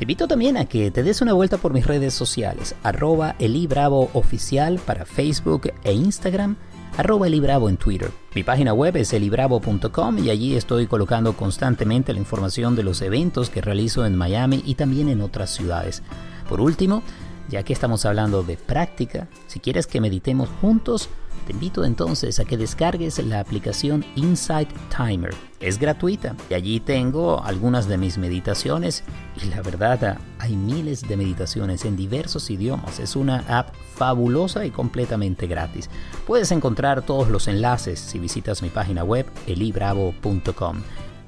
Te 0.00 0.04
invito 0.04 0.26
también 0.26 0.56
a 0.56 0.64
que 0.64 0.90
te 0.90 1.02
des 1.02 1.20
una 1.20 1.34
vuelta 1.34 1.58
por 1.58 1.74
mis 1.74 1.86
redes 1.86 2.14
sociales, 2.14 2.74
arroba 2.82 3.36
elibravo 3.38 4.08
oficial 4.14 4.80
para 4.86 5.04
Facebook 5.04 5.74
e 5.84 5.92
Instagram 5.92 6.56
arroba 6.96 7.26
Elibravo 7.26 7.68
en 7.68 7.76
Twitter. 7.76 8.10
Mi 8.34 8.42
página 8.42 8.72
web 8.72 8.96
es 8.96 9.12
elibravo.com 9.12 10.18
y 10.18 10.30
allí 10.30 10.56
estoy 10.56 10.86
colocando 10.86 11.34
constantemente 11.34 12.14
la 12.14 12.18
información 12.18 12.74
de 12.76 12.82
los 12.82 13.02
eventos 13.02 13.50
que 13.50 13.60
realizo 13.60 14.06
en 14.06 14.16
Miami 14.16 14.62
y 14.64 14.74
también 14.74 15.10
en 15.10 15.20
otras 15.20 15.50
ciudades. 15.50 16.02
Por 16.48 16.62
último, 16.62 17.02
ya 17.50 17.62
que 17.62 17.74
estamos 17.74 18.06
hablando 18.06 18.42
de 18.42 18.56
práctica, 18.56 19.28
si 19.48 19.60
quieres 19.60 19.86
que 19.86 20.00
meditemos 20.00 20.48
juntos, 20.62 21.10
te 21.50 21.54
invito 21.54 21.84
entonces 21.84 22.38
a 22.38 22.44
que 22.44 22.56
descargues 22.56 23.18
la 23.18 23.40
aplicación 23.40 24.04
Insight 24.14 24.68
Timer. 24.96 25.34
Es 25.58 25.80
gratuita 25.80 26.36
y 26.48 26.54
allí 26.54 26.78
tengo 26.78 27.42
algunas 27.42 27.88
de 27.88 27.98
mis 27.98 28.18
meditaciones 28.18 29.02
y 29.42 29.46
la 29.48 29.60
verdad 29.60 30.18
hay 30.38 30.54
miles 30.54 31.02
de 31.02 31.16
meditaciones 31.16 31.84
en 31.84 31.96
diversos 31.96 32.50
idiomas. 32.50 33.00
Es 33.00 33.16
una 33.16 33.38
app 33.48 33.74
fabulosa 33.96 34.64
y 34.64 34.70
completamente 34.70 35.48
gratis. 35.48 35.90
Puedes 36.24 36.52
encontrar 36.52 37.02
todos 37.02 37.28
los 37.28 37.48
enlaces 37.48 37.98
si 37.98 38.20
visitas 38.20 38.62
mi 38.62 38.68
página 38.68 39.02
web 39.02 39.26
elibravo.com. 39.48 40.76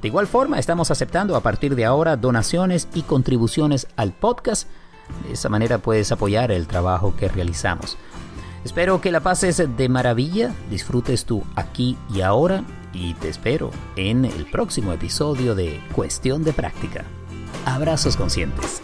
De 0.03 0.07
igual 0.09 0.29
forma, 0.29 0.61
estamos 0.61 0.93
aceptando 0.93 1.35
a 1.35 1.41
partir 1.41 1.75
de 1.75 1.85
ahora 1.85 2.17
donaciones 2.17 2.87
y 2.95 3.03
contribuciones 3.03 3.89
al 3.97 4.13
podcast. 4.13 4.69
De 5.27 5.33
esa 5.33 5.49
manera 5.49 5.79
puedes 5.79 6.13
apoyar 6.13 6.53
el 6.53 6.69
trabajo 6.69 7.17
que 7.17 7.27
realizamos. 7.27 7.99
Espero 8.65 9.01
que 9.01 9.11
la 9.11 9.21
pases 9.21 9.63
de 9.77 9.89
maravilla, 9.89 10.55
disfrutes 10.71 11.25
tú 11.25 11.43
aquí 11.57 11.97
y 12.15 12.21
ahora 12.21 12.63
y 12.93 13.15
te 13.15 13.29
espero 13.29 13.71
en 13.97 14.25
el 14.25 14.47
próximo 14.47 14.93
episodio 14.93 15.55
de 15.55 15.81
Cuestión 15.93 16.45
de 16.45 16.53
Práctica. 16.53 17.05
Abrazos 17.65 18.17
conscientes. 18.17 18.81